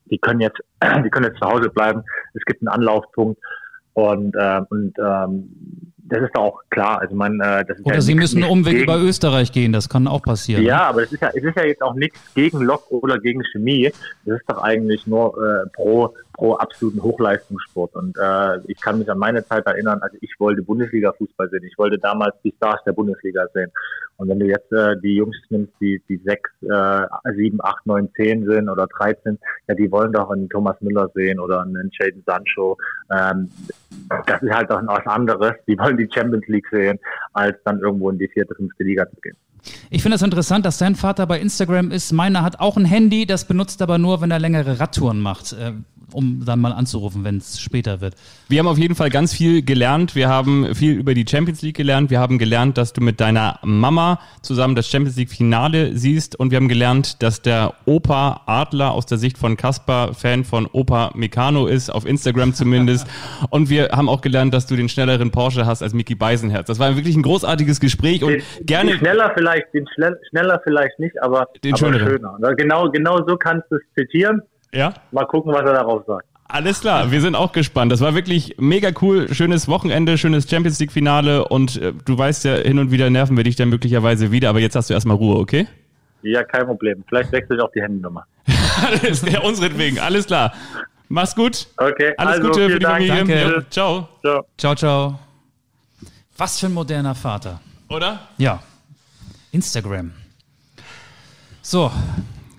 [0.07, 0.61] die können jetzt,
[1.05, 2.03] die können jetzt zu Hause bleiben.
[2.35, 3.39] Es gibt einen Anlaufpunkt
[3.95, 5.49] und, äh, und ähm,
[6.05, 7.01] das ist auch klar.
[7.01, 9.73] Also man, äh, das ist Oder ja sie müssen Umweg gegen- über Österreich gehen.
[9.73, 10.63] Das kann auch passieren.
[10.65, 13.43] ja, aber es ist ja, es ist ja jetzt auch nichts gegen Lok oder gegen
[13.53, 13.87] Chemie.
[13.87, 13.95] Es
[14.27, 17.95] ist doch eigentlich nur äh, pro pro absoluten Hochleistungssport.
[17.95, 21.63] Und äh, ich kann mich an meine Zeit erinnern, also ich wollte Bundesliga-Fußball sehen.
[21.63, 23.71] Ich wollte damals die Stars der Bundesliga sehen.
[24.17, 28.09] Und wenn du jetzt äh, die Jungs nimmst, die die sechs, äh, sieben, acht, neun,
[28.17, 29.39] zehn sind oder 13,
[29.69, 32.77] ja, die wollen doch einen Thomas Müller sehen oder einen Jaden Sancho.
[33.13, 33.49] Ähm,
[34.27, 35.53] das ist halt doch was anderes.
[35.69, 36.99] Die wollen die Champions League sehen,
[37.35, 39.37] als dann irgendwo in die vierte, fünfte Liga zu gehen.
[39.91, 42.11] Ich finde es das interessant, dass dein Vater bei Instagram ist.
[42.11, 45.73] Meiner hat auch ein Handy, das benutzt aber nur, wenn er längere Radtouren macht, äh,
[46.13, 48.15] um dann mal anzurufen, wenn es später wird.
[48.49, 50.15] Wir haben auf jeden Fall ganz viel gelernt.
[50.15, 52.11] Wir haben viel über die Champions League gelernt.
[52.11, 56.39] Wir haben gelernt, dass du mit deiner Mama zusammen das Champions League Finale siehst.
[56.39, 60.67] Und wir haben gelernt, dass der Opa Adler aus der Sicht von Kaspar Fan von
[60.73, 63.07] Opa Meccano ist, auf Instagram zumindest.
[63.51, 66.67] Und wir haben auch gelernt, dass du den schnelleren Porsche hast als Mickey Beisenherz.
[66.67, 68.91] Das war wirklich ein großartiges Gespräch und Den- gerne.
[68.93, 72.09] Den schneller vielleicht, den schnell, schneller vielleicht nicht, aber, Den aber schöneren.
[72.09, 72.55] schöner.
[72.57, 74.43] Genau, genau so kannst du es zitieren.
[74.75, 74.95] Ja?
[75.11, 76.27] Mal gucken, was er darauf sagt.
[76.49, 77.93] Alles klar, wir sind auch gespannt.
[77.93, 82.45] Das war wirklich mega cool, schönes Wochenende, schönes Champions League Finale und äh, du weißt
[82.45, 85.17] ja, hin und wieder nerven wir dich dann möglicherweise wieder, aber jetzt hast du erstmal
[85.17, 85.67] Ruhe, okay?
[86.23, 87.05] Ja, kein Problem.
[87.09, 88.27] Vielleicht wechsle ich auch die Handynummer.
[88.87, 90.53] Alles, der unsretwegen, alles klar.
[91.09, 91.69] Mach's gut.
[91.77, 93.07] Okay, Alles also, Gute für die Dank.
[93.07, 93.17] Familie.
[93.17, 93.55] Danke.
[93.55, 94.09] Ja, ciao.
[94.23, 94.47] Ciao.
[94.57, 95.19] Ciao, ciao.
[96.37, 97.61] Was für ein moderner Vater.
[97.89, 98.29] Oder?
[98.39, 98.63] Ja.
[99.53, 100.13] Instagram.
[101.61, 101.91] So,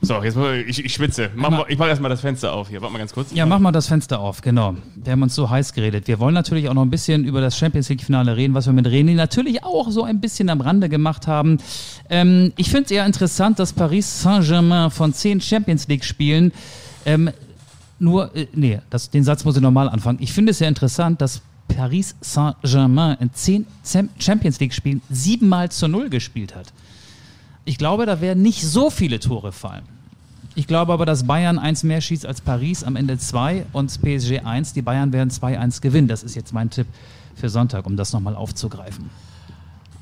[0.06, 1.30] So, jetzt mal, ich, ich schwitze.
[1.34, 2.82] Mach mal, ich mach erstmal das Fenster auf hier.
[2.82, 3.32] Warte mal ganz kurz.
[3.34, 4.76] ja, mach mal das Fenster auf, genau.
[4.96, 6.10] Wir haben uns so heiß geredet.
[6.10, 8.86] Wir wollen natürlich auch noch ein bisschen über das Champions League-Finale reden, was wir mit
[8.86, 11.58] René natürlich auch so ein bisschen am Rande gemacht haben.
[12.10, 16.52] Ähm, ich finde es eher interessant, dass Paris Saint-Germain von zehn Champions League-Spielen
[17.06, 17.32] ähm,
[17.98, 20.18] nur, äh, nee, das, den Satz muss ich nochmal anfangen.
[20.22, 23.66] Ich finde es sehr interessant, dass Paris Saint-Germain in zehn
[24.20, 26.74] Champions League-Spielen siebenmal zu null gespielt hat.
[27.64, 29.93] Ich glaube, da werden nicht so viele Tore fallen.
[30.56, 34.42] Ich glaube aber, dass Bayern eins mehr schießt als Paris, am Ende zwei und PSG
[34.46, 34.74] eins.
[34.74, 36.08] Die Bayern werden 2-1 gewinnen.
[36.08, 36.86] Das ist jetzt mein Tipp
[37.36, 39.10] für Sonntag, um das nochmal aufzugreifen.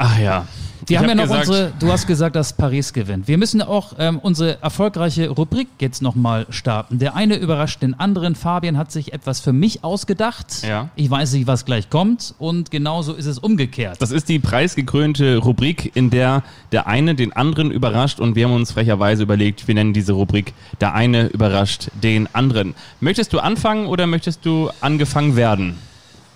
[0.04, 0.48] Ach ja.
[0.88, 3.28] Wir Ich haben ja hab noch gesagt- unsere, du hast gesagt, dass Paris gewinnt.
[3.28, 6.98] Wir müssen auch ähm, unsere erfolgreiche Rubrik jetzt nochmal starten.
[6.98, 8.34] Der eine überrascht den anderen.
[8.34, 10.64] Fabian hat sich etwas für mich ausgedacht.
[10.68, 10.90] Ja.
[10.96, 12.34] Ich weiß nicht, was gleich kommt.
[12.40, 14.02] Und genauso ist es umgekehrt.
[14.02, 16.42] Das ist die preisgekrönte Rubrik, in der
[16.72, 20.54] der eine den anderen überrascht und wir haben uns frecherweise überlegt, wir nennen diese Rubrik
[20.80, 22.74] Der eine überrascht den anderen.
[23.02, 25.78] Möchtest du anfangen oder möchtest du angefangen werden?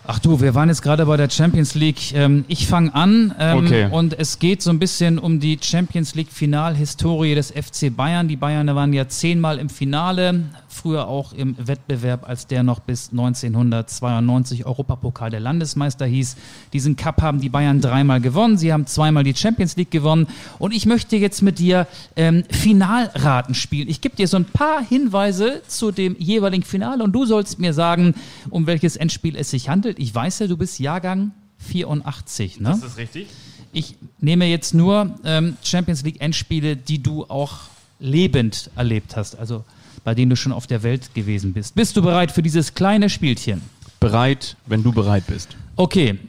[0.07, 2.13] Ach du, wir waren jetzt gerade bei der Champions League.
[2.13, 3.87] Ähm, ich fange an ähm, Okay.
[3.89, 8.27] und es geht so ein bisschen um die Champions League Finalhistorie des FC Bayern.
[8.27, 13.09] Die Bayern waren ja zehnmal im Finale, früher auch im Wettbewerb, als der noch bis
[13.11, 16.35] 1992 Europapokal der Landesmeister hieß.
[16.71, 18.59] Diesen Cup haben die Bayern dreimal gewonnen.
[18.59, 20.27] Sie haben zweimal die Champions League gewonnen.
[20.59, 23.89] Und ich möchte jetzt mit dir ähm, Finalraten spielen.
[23.89, 27.73] Ich gebe dir so ein paar Hinweise zu dem jeweiligen Finale und du sollst mir
[27.73, 28.13] sagen,
[28.51, 29.94] um welches Endspiel es sich handelt.
[29.97, 32.77] Ich weiß ja, du bist Jahrgang 84, ne?
[32.81, 33.27] das richtig?
[33.71, 37.59] Ich nehme jetzt nur ähm, Champions League Endspiele, die du auch
[37.99, 39.65] lebend erlebt hast, also
[40.05, 41.75] bei denen du schon auf der Welt gewesen bist.
[41.75, 43.61] Bist du bereit für dieses kleine Spielchen?
[43.99, 45.57] Bereit, wenn du bereit bist.
[45.75, 46.19] Okay,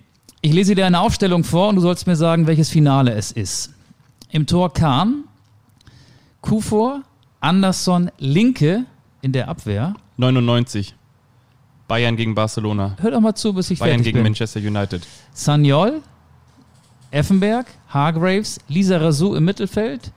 [0.41, 3.75] ich lese dir eine Aufstellung vor und du sollst mir sagen, welches Finale es ist.
[4.31, 5.25] Im Tor Kahn,
[6.41, 7.03] Kufor,
[7.41, 8.87] Andersson, Linke
[9.23, 9.95] in der Abwehr.
[10.17, 10.96] 99.
[11.89, 12.97] Bayern gegen Barcelona.
[13.01, 14.25] Hör doch mal zu, bis ich Bayern fertig gegen bin.
[14.33, 15.07] Manchester United.
[15.33, 16.03] Sanyol,
[17.11, 20.13] Effenberg, Hargraves, Lisa Razou im Mittelfeld,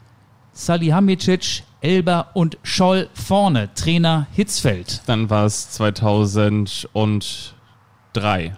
[0.54, 3.74] Salihamidzic, Elba und Scholl vorne.
[3.74, 5.02] Trainer Hitzfeld.
[5.06, 8.54] Dann war es 2003.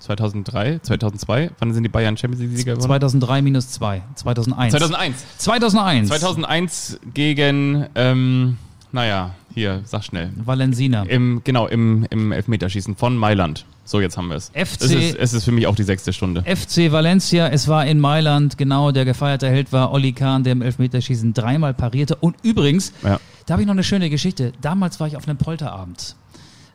[0.00, 1.50] 2003, 2002?
[1.58, 2.88] Wann sind die Bayern Champions League-Sieger geworden?
[2.88, 4.02] 2003 minus 2.
[4.16, 4.72] 2001.
[4.72, 5.24] 2001.
[5.38, 6.08] 2001.
[6.08, 8.58] 2001 gegen, ähm,
[8.92, 10.30] naja, hier, sag schnell.
[10.36, 11.04] Valensina.
[11.04, 13.64] Im, genau, im, im Elfmeterschießen von Mailand.
[13.84, 14.48] So, jetzt haben wir es.
[14.48, 16.42] FC Es ist, es ist für mich auch die sechste Stunde.
[16.42, 20.62] FC Valencia, es war in Mailand, genau, der gefeierte Held war Olli Kahn, der im
[20.62, 22.16] Elfmeterschießen dreimal parierte.
[22.16, 23.20] Und übrigens, Ja.
[23.46, 24.52] da habe ich noch eine schöne Geschichte.
[24.62, 26.16] Damals war ich auf einem Polterabend.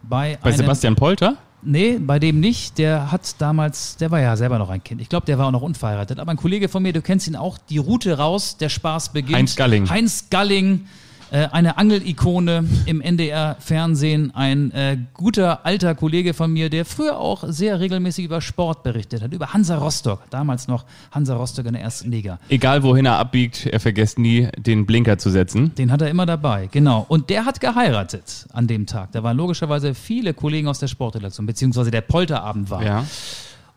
[0.03, 1.37] Bei, Bei einem, Sebastian Polter?
[1.61, 2.77] Nee, bei dem nicht.
[2.77, 5.01] Der hat damals, der war ja selber noch ein Kind.
[5.01, 6.19] Ich glaube, der war auch noch unverheiratet.
[6.19, 9.35] Aber ein Kollege von mir, du kennst ihn auch, die Route raus, der Spaß beginnt.
[9.35, 9.89] Heinz Galling.
[9.89, 10.85] Heinz Galling,
[11.31, 14.33] äh, eine Angelikone im NDR-Fernsehen.
[14.35, 19.21] Ein äh, guter alter Kollege von mir, der früher auch sehr regelmäßig über Sport berichtet
[19.21, 19.33] hat.
[19.33, 20.21] Über Hansa Rostock.
[20.29, 22.39] Damals noch Hansa Rostock in der ersten Liga.
[22.49, 25.73] Egal wohin er abbiegt, er vergisst nie, den Blinker zu setzen.
[25.75, 27.05] Den hat er immer dabei, genau.
[27.07, 29.11] Und der hat geheiratet an dem Tag.
[29.11, 32.83] Da waren logischerweise viele Kollegen aus der Sportredaktion, beziehungsweise der Polterabend war.
[32.83, 33.05] Ja.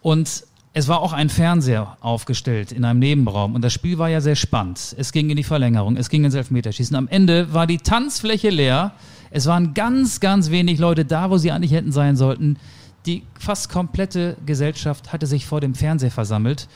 [0.01, 0.45] Und
[0.75, 4.37] es war auch ein Fernseher aufgestellt in einem Nebenraum und das Spiel war ja sehr
[4.37, 4.95] spannend.
[4.99, 6.97] Es ging in die Verlängerung, es ging ins Elfmeterschießen.
[6.97, 8.93] Am Ende war die Tanzfläche leer.
[9.31, 12.57] Es waren ganz, ganz wenig Leute da, wo sie eigentlich hätten sein sollten.
[13.05, 16.69] Die fast komplette Gesellschaft hatte sich vor dem Fernseher versammelt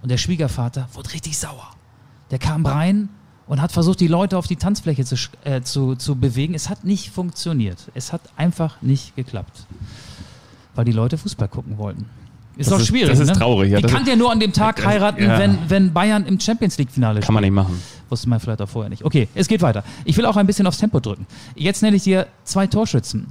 [0.00, 1.70] und der Schwiegervater wurde richtig sauer.
[2.30, 3.10] Der kam rein
[3.46, 6.54] und hat versucht, die Leute auf die Tanzfläche zu, äh, zu, zu bewegen.
[6.54, 7.90] Es hat nicht funktioniert.
[7.94, 9.66] Es hat einfach nicht geklappt,
[10.74, 12.06] weil die Leute Fußball gucken wollten.
[12.56, 13.10] Ist Das auch ist- schwierig.
[13.10, 13.34] das ist ne?
[13.34, 13.80] traurig, ja.
[13.80, 15.38] Die kann ist- ja nur an dem Tag heiraten, ja.
[15.38, 17.80] wenn, wenn Bayern im Champions League-Finale Kann man nicht machen.
[18.08, 19.04] Wusste man vielleicht auch vorher nicht.
[19.04, 19.84] Okay, es geht weiter.
[20.04, 21.26] Ich will auch ein bisschen aufs Tempo drücken.
[21.54, 23.26] Jetzt nenne ich dir zwei Torschützen.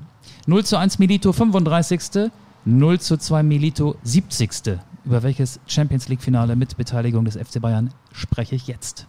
[0.47, 2.29] 0 zu 1 Milito 35.
[2.65, 4.79] 0 zu 2 Milito 70.
[5.05, 9.07] Über welches Champions League-Finale mit Beteiligung des FC Bayern spreche ich jetzt?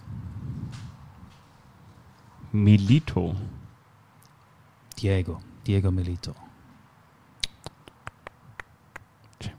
[2.52, 3.34] Milito.
[5.00, 5.40] Diego.
[5.66, 6.32] Diego Milito.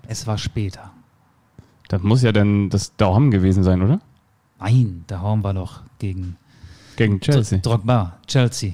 [0.08, 0.92] Es war später.
[1.88, 4.00] Das muss ja dann das Daum gewesen sein, oder?
[4.60, 6.36] Nein, da hauen wir noch gegen
[6.96, 7.60] Gegen Chelsea.
[7.60, 8.74] Drogba, Chelsea.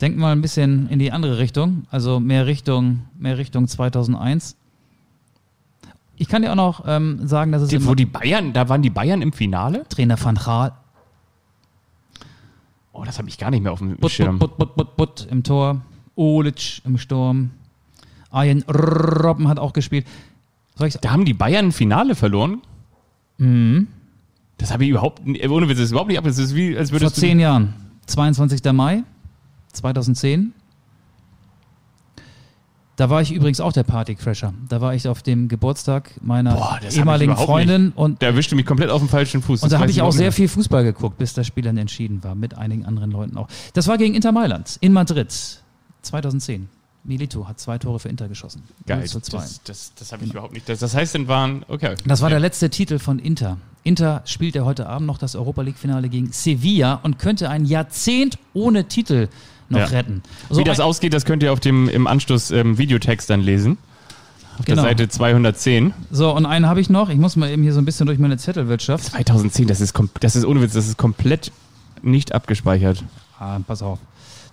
[0.00, 4.56] Denk mal ein bisschen in die andere Richtung, also mehr Richtung, mehr Richtung 2001.
[6.16, 8.82] Ich kann dir auch noch ähm, sagen, dass es Die, wo die Bayern, da waren
[8.82, 9.84] die Bayern im Finale?
[9.88, 10.72] Trainer Van Gaal,
[12.92, 14.38] Oh, das habe ich gar nicht mehr auf dem Schirm.
[14.38, 15.80] Butt, Butt, Butt, Butt, Butt im Tor,
[16.14, 17.50] Olic im Sturm,
[18.32, 20.06] Arjen Robben hat auch gespielt.
[21.00, 22.62] Da haben die Bayern ein Finale verloren?
[23.38, 23.86] Mhm.
[24.58, 26.24] Das habe ich überhaupt, n- ohne Witz, das ist überhaupt nicht ab.
[26.24, 27.74] Das ist wie, als Vor würdest zehn Jahren,
[28.06, 28.60] 22.
[28.72, 29.02] Mai
[29.72, 30.52] 2010.
[32.96, 34.52] Da war ich übrigens auch der Partycrasher.
[34.68, 38.90] Da war ich auf dem Geburtstag meiner Boah, ehemaligen Freundin und, Der erwischte mich komplett
[38.90, 39.62] auf dem falschen Fuß.
[39.62, 40.36] und da habe ich auch sehr nicht.
[40.36, 43.48] viel Fußball geguckt, bis das Spiel dann entschieden war, mit einigen anderen Leuten auch.
[43.72, 45.34] Das war gegen Inter Mailand in Madrid
[46.02, 46.68] 2010.
[47.04, 48.62] Milito hat zwei Tore für Inter geschossen.
[48.86, 48.98] Geil.
[48.98, 49.38] 0 zu 2.
[49.38, 50.68] Das, das, das habe ich überhaupt nicht.
[50.68, 51.96] Das, das heißt, dann waren, okay.
[52.06, 53.58] Das war der letzte Titel von Inter.
[53.82, 58.38] Inter spielt ja heute Abend noch das Europa League-Finale gegen Sevilla und könnte ein Jahrzehnt
[58.54, 59.28] ohne Titel
[59.68, 59.84] noch Ja.
[59.86, 60.22] retten.
[60.48, 63.78] So Wie das ausgeht, das könnt ihr auf dem im Anschluss ähm, Videotext dann lesen.
[64.58, 64.82] Auf Genau.
[64.82, 65.94] der Seite 210.
[66.12, 67.08] So, und einen habe ich noch.
[67.08, 69.06] Ich muss mal eben hier so ein bisschen durch meine Zettelwirtschaft.
[69.06, 71.50] 2010, das ist, das ist ohne Witz, das ist komplett
[72.02, 73.02] nicht abgespeichert.
[73.40, 73.98] Ah, pass auf.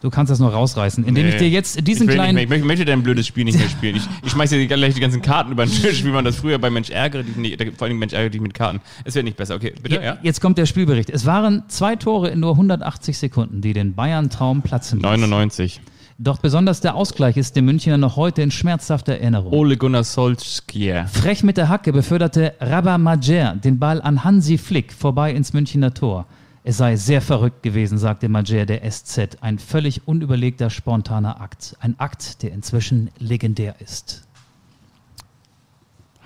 [0.01, 1.31] Du kannst das noch rausreißen, indem Nee.
[1.31, 2.35] ich dir jetzt diesen ich, kleinen.
[2.35, 3.97] nicht ich möchte- dein blödes Spiel nicht mehr spielen.
[3.97, 6.57] Ich, ich schmeiße dir gleich die ganzen Karten über den Tisch, wie man das früher
[6.57, 8.79] bei Mensch ärgere dich nicht, vor allem Mensch ärgere dich mit Karten.
[9.03, 9.55] Es wird nicht besser.
[9.55, 10.17] Okay, bitte, Ja, ja?
[10.23, 11.09] Jetzt kommt der Spielbericht.
[11.09, 15.09] Es waren zwei Tore in nur 180 Sekunden, die den Bayern-Traum platzen ließen.
[15.11, 15.81] 99.
[16.21, 19.53] Doch besonders der Ausgleich ist dem Münchner noch heute in schmerzhafter Erinnerung.
[19.53, 21.07] Ole Gunnar Solskjaer.
[21.07, 25.93] Frech mit der Hacke beförderte Rabah Majer den Ball an Hansi Flick vorbei ins Münchner
[25.93, 26.25] Tor.
[26.69, 29.41] Es sei sehr verrückt gewesen, sagte Majer der SZ.
[29.41, 31.75] Ein völlig unüberlegter, spontaner Akt.
[31.79, 34.21] Ein Akt, der inzwischen legendär ist.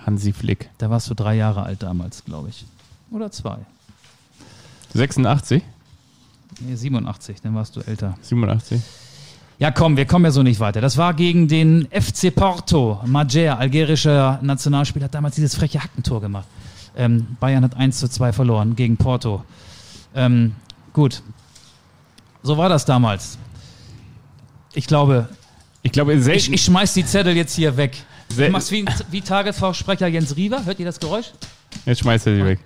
[0.04, 0.68] Hansi Flick.
[0.76, 2.66] Da warst du drei Jahre alt damals, glaube ich.
[3.10, 3.56] Oder zwei.
[4.92, 5.62] 86?
[6.60, 8.18] Nee, 87, dann warst du älter.
[8.20, 8.82] 87?
[9.58, 10.82] Ja, komm, wir kommen ja so nicht weiter.
[10.82, 13.00] Das war gegen den FC Porto.
[13.06, 16.48] Majer, algerischer Nationalspieler, hat damals dieses freche Hackentor gemacht.
[16.94, 19.42] Ähm, Bayern hat 1 zu 2 verloren gegen Porto.
[20.14, 20.54] Ähm,
[20.92, 21.22] gut.
[22.42, 23.38] So war das damals.
[24.74, 25.28] Ich glaube,
[25.82, 26.52] Ich glaube, ich, selten.
[26.52, 27.96] ich schmeiß die Zettel jetzt hier weg.
[28.36, 30.64] Du machst wie, wie Tagesvorsprecher Jens Riewer.
[30.64, 31.32] Hört ihr das Geräusch?
[31.86, 32.58] Jetzt schmeißt er sie weg.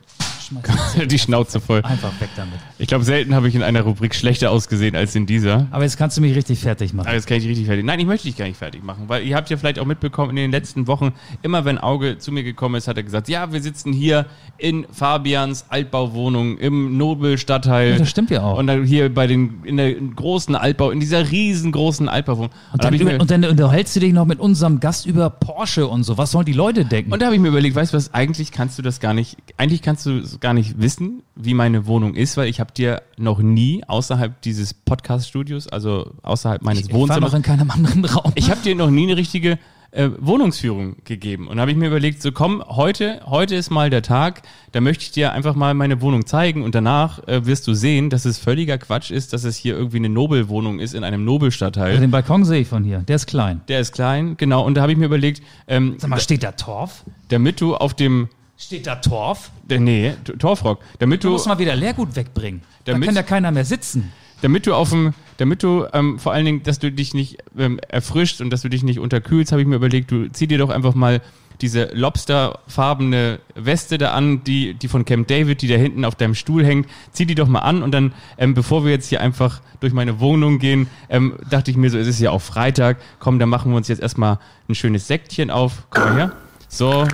[1.08, 1.82] Die Schnauze voll.
[1.82, 2.58] einfach weg damit.
[2.78, 5.66] Ich glaube, selten habe ich in einer Rubrik schlechter ausgesehen als in dieser.
[5.70, 7.06] Aber jetzt kannst du mich richtig fertig machen.
[7.06, 7.84] Aber jetzt kann ich dich richtig fertig.
[7.84, 10.30] Nein, ich möchte dich gar nicht fertig machen, weil ihr habt ja vielleicht auch mitbekommen
[10.30, 13.52] in den letzten Wochen, immer wenn Auge zu mir gekommen ist, hat er gesagt, ja,
[13.52, 14.26] wir sitzen hier
[14.58, 17.92] in Fabians Altbauwohnung im Nobelstadtteil.
[17.92, 18.58] Ja, das stimmt ja auch.
[18.58, 22.50] Und dann hier bei den, in der großen Altbau, in dieser riesengroßen Altbauwohnung.
[22.72, 26.04] Und hab dann, und dann unterhältst du dich noch mit unserem Gast über Porsche und
[26.04, 26.18] so.
[26.18, 27.12] Was sollen die Leute denken?
[27.12, 29.36] Und da habe ich mir überlegt, weißt du was, eigentlich kannst du das gar nicht,
[29.56, 33.38] eigentlich kannst du gar nicht wissen, wie meine Wohnung ist, weil ich habe dir noch
[33.38, 38.32] nie außerhalb dieses Podcast-Studios, also außerhalb meines ich war Wohnzimmers, noch in keinem anderen Raum.
[38.34, 39.58] ich habe dir noch nie eine richtige
[39.90, 41.48] äh, Wohnungsführung gegeben.
[41.48, 44.80] Und da habe ich mir überlegt, so komm, heute, heute ist mal der Tag, da
[44.80, 48.24] möchte ich dir einfach mal meine Wohnung zeigen und danach äh, wirst du sehen, dass
[48.24, 51.88] es völliger Quatsch ist, dass es hier irgendwie eine Nobelwohnung ist in einem Nobelstadtteil.
[51.88, 52.98] Also den Balkon sehe ich von hier.
[53.00, 53.62] Der ist klein.
[53.68, 54.64] Der ist klein, genau.
[54.64, 57.04] Und da habe ich mir überlegt, ähm, Sag mal, steht da Torf?
[57.28, 58.28] damit du auf dem,
[58.60, 59.50] Steht da Torf?
[59.70, 62.62] äh, nee, Torfrock, damit Du du musst mal wieder Leergut wegbringen.
[62.84, 64.12] Da Damit- kann ja keiner mehr sitzen.
[64.42, 67.78] damit du auf dem, damit du ähm, vor allen Dingen, dass du dich nicht ähm,
[67.88, 70.70] erfrischt und dass du dich nicht unterkühlst, habe ich mir überlegt, du zieh dir doch
[70.70, 71.20] einfach mal
[71.60, 76.34] diese lobsterfarbene Weste da an, die, die von Camp David, die da hinten auf deinem
[76.34, 79.60] Stuhl hängt, zieh die doch mal an und dann, ähm, bevor wir jetzt hier einfach
[79.80, 83.38] durch meine Wohnung gehen, ähm, dachte ich mir so, es ist ja auch Freitag, komm,
[83.38, 84.38] dann machen wir uns jetzt erstmal
[84.68, 85.84] ein schönes Säckchen auf.
[85.90, 86.32] Komm mal her.
[86.68, 87.06] So,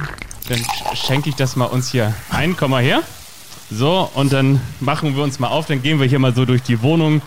[0.48, 3.02] dann sch- schenke ich das mal uns hier ein, komm mal her.
[3.70, 6.62] So, und dann machen wir uns mal auf, dann gehen wir hier mal so durch
[6.62, 7.22] die Wohnung.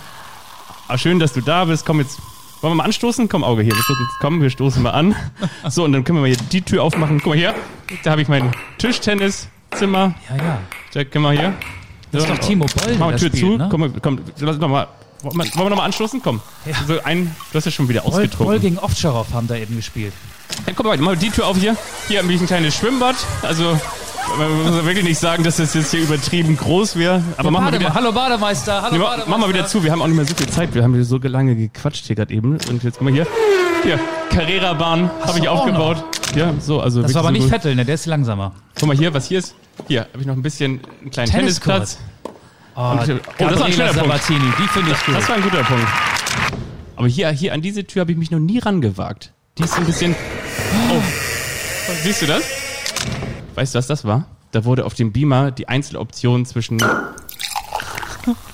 [0.87, 1.85] Ah, schön, dass du da bist.
[1.85, 2.17] Komm jetzt.
[2.61, 3.27] Wollen wir mal anstoßen?
[3.27, 3.73] Komm, Auge hier.
[3.73, 5.15] Wir stoßen, komm, wir stoßen mal an.
[5.69, 7.17] So, und dann können wir mal hier die Tür aufmachen.
[7.19, 7.53] Guck mal hier.
[8.03, 10.13] Da habe ich mein Tischtenniszimmer.
[10.29, 10.59] Ja, ja.
[10.93, 11.53] Da können wir hier.
[12.11, 13.57] Das ist doch Timo Boll, Mach mal Tür spielt, zu.
[13.57, 13.67] ne?
[13.69, 14.87] Komm, komm, lass noch mal.
[15.23, 16.21] Wollen wir wollen wir noch mal anstoßen?
[16.23, 16.39] Komm.
[16.87, 18.61] So ein, du hast ja schon wieder Boll, Boll ausgetrunken.
[18.61, 20.13] gegen Ovtcharov haben da eben gespielt.
[20.65, 21.75] Dann komm mal, mal die Tür auf hier.
[22.07, 23.15] Hier habe ich ein kleines Schwimmbad.
[23.41, 23.79] Also,
[24.37, 27.23] man muss wirklich nicht sagen, dass das jetzt hier übertrieben groß wäre.
[27.37, 27.93] Aber mach mal wieder.
[27.93, 29.29] Hallo Bademeister, hallo Nee, mach, Bademeister.
[29.31, 30.73] mach mal wieder zu, wir haben auch nicht mehr so viel Zeit.
[30.73, 32.57] Wir haben hier so lange gequatscht hier gerade eben.
[32.69, 33.25] Und jetzt guck mal hier.
[33.83, 33.99] Hier,
[34.31, 36.03] Carrera-Bahn habe ich aufgebaut.
[36.35, 37.01] Ja, so, also.
[37.01, 37.53] Das war aber nicht so gut.
[37.55, 37.85] Vettel, ne?
[37.85, 38.51] Der ist langsamer.
[38.77, 39.55] Guck mal hier, was hier ist.
[39.87, 41.31] Hier habe ich noch ein bisschen einen kleinen.
[41.31, 41.99] Tennisplatz.
[42.75, 44.29] Oh, Und- oh, das war ein schöner Punkt.
[44.29, 45.15] Die finde ich gut.
[45.15, 45.87] Das war ein guter Punkt.
[46.95, 49.31] Aber hier, hier an diese Tür habe ich mich noch nie rangewagt.
[49.57, 50.15] Die ist ein bisschen.
[50.73, 51.01] Oh.
[52.03, 52.43] Siehst du das?
[53.55, 54.25] Weißt du, was das war?
[54.51, 56.77] Da wurde auf dem Beamer die Einzeloption zwischen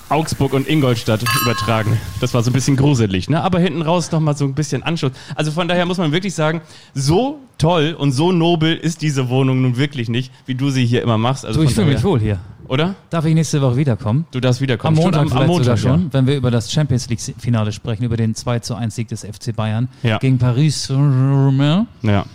[0.09, 1.97] Augsburg und Ingolstadt übertragen.
[2.21, 3.41] Das war so ein bisschen gruselig, ne?
[3.43, 5.11] Aber hinten raus noch mal so ein bisschen Anschluss.
[5.35, 6.61] Also von daher muss man wirklich sagen,
[6.93, 11.01] so toll und so nobel ist diese Wohnung nun wirklich nicht, wie du sie hier
[11.01, 11.45] immer machst.
[11.45, 12.39] Also Du, ich fühle mich wohl hier.
[12.67, 12.95] Oder?
[13.09, 14.25] Darf ich nächste Woche wiederkommen?
[14.31, 14.97] Du darfst Am wiederkommen.
[14.97, 16.13] Montag, Stimmt, vielleicht sogar schon, ja.
[16.13, 19.53] wenn wir über das Champions League-Finale sprechen, über den 2 zu 1 Sieg des FC
[19.55, 20.17] Bayern Ja.
[20.19, 20.87] gegen Paris.
[20.89, 22.25] Ja.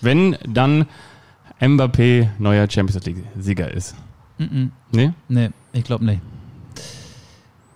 [0.00, 0.86] Wenn dann
[1.60, 3.94] Mbappé neuer Champions League-Sieger ist.
[4.90, 5.12] Nee?
[5.28, 6.20] Nee, ich glaube nicht.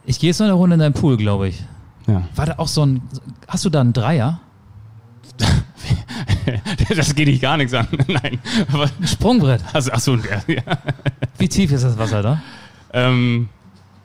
[0.09, 1.63] Ich gehe jetzt noch eine Runde in deinen Pool, glaube ich.
[2.07, 2.23] Ja.
[2.35, 3.03] War da auch so ein.
[3.47, 4.41] Hast du da einen Dreier?
[6.97, 7.87] das geht dich gar nichts an.
[8.09, 8.39] Nein.
[8.73, 9.63] Aber, Ein Sprungbrett.
[9.73, 10.43] also, achso, ja.
[11.37, 12.43] Wie tief ist das Wasser da?
[12.93, 13.49] Ähm,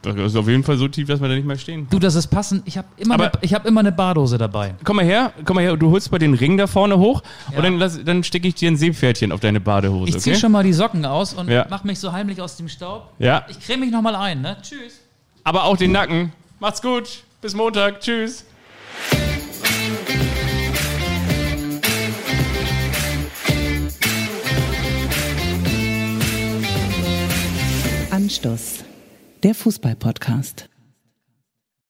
[0.02, 1.88] das ist auf jeden Fall so tief, dass wir da nicht mehr stehen.
[1.90, 2.64] Du, das ist passend.
[2.66, 4.76] Ich habe immer, Aber- eine- ich hab immer eine Bardose dabei.
[4.84, 7.58] Komm mal her, komm mal her, du holst mal den Ring da vorne hoch Ja.
[7.60, 10.42] und dann, lass- dann stecke ich dir ein Seepferdchen auf deine Badehose, Ich ziehe okay?
[10.42, 11.66] schon mal die Socken aus und Ja.
[11.70, 13.14] mach mich so heimlich aus dem Staub.
[13.20, 14.58] Ja, Ich creme mich noch mal ein, ne?
[14.62, 15.00] Tschüss.
[15.44, 16.32] Aber auch den Nacken.
[16.60, 18.46] Macht's gut, bis Montag, tschüss.
[28.12, 28.86] Anstoß.
[29.44, 30.70] Der Fußball-Podcast.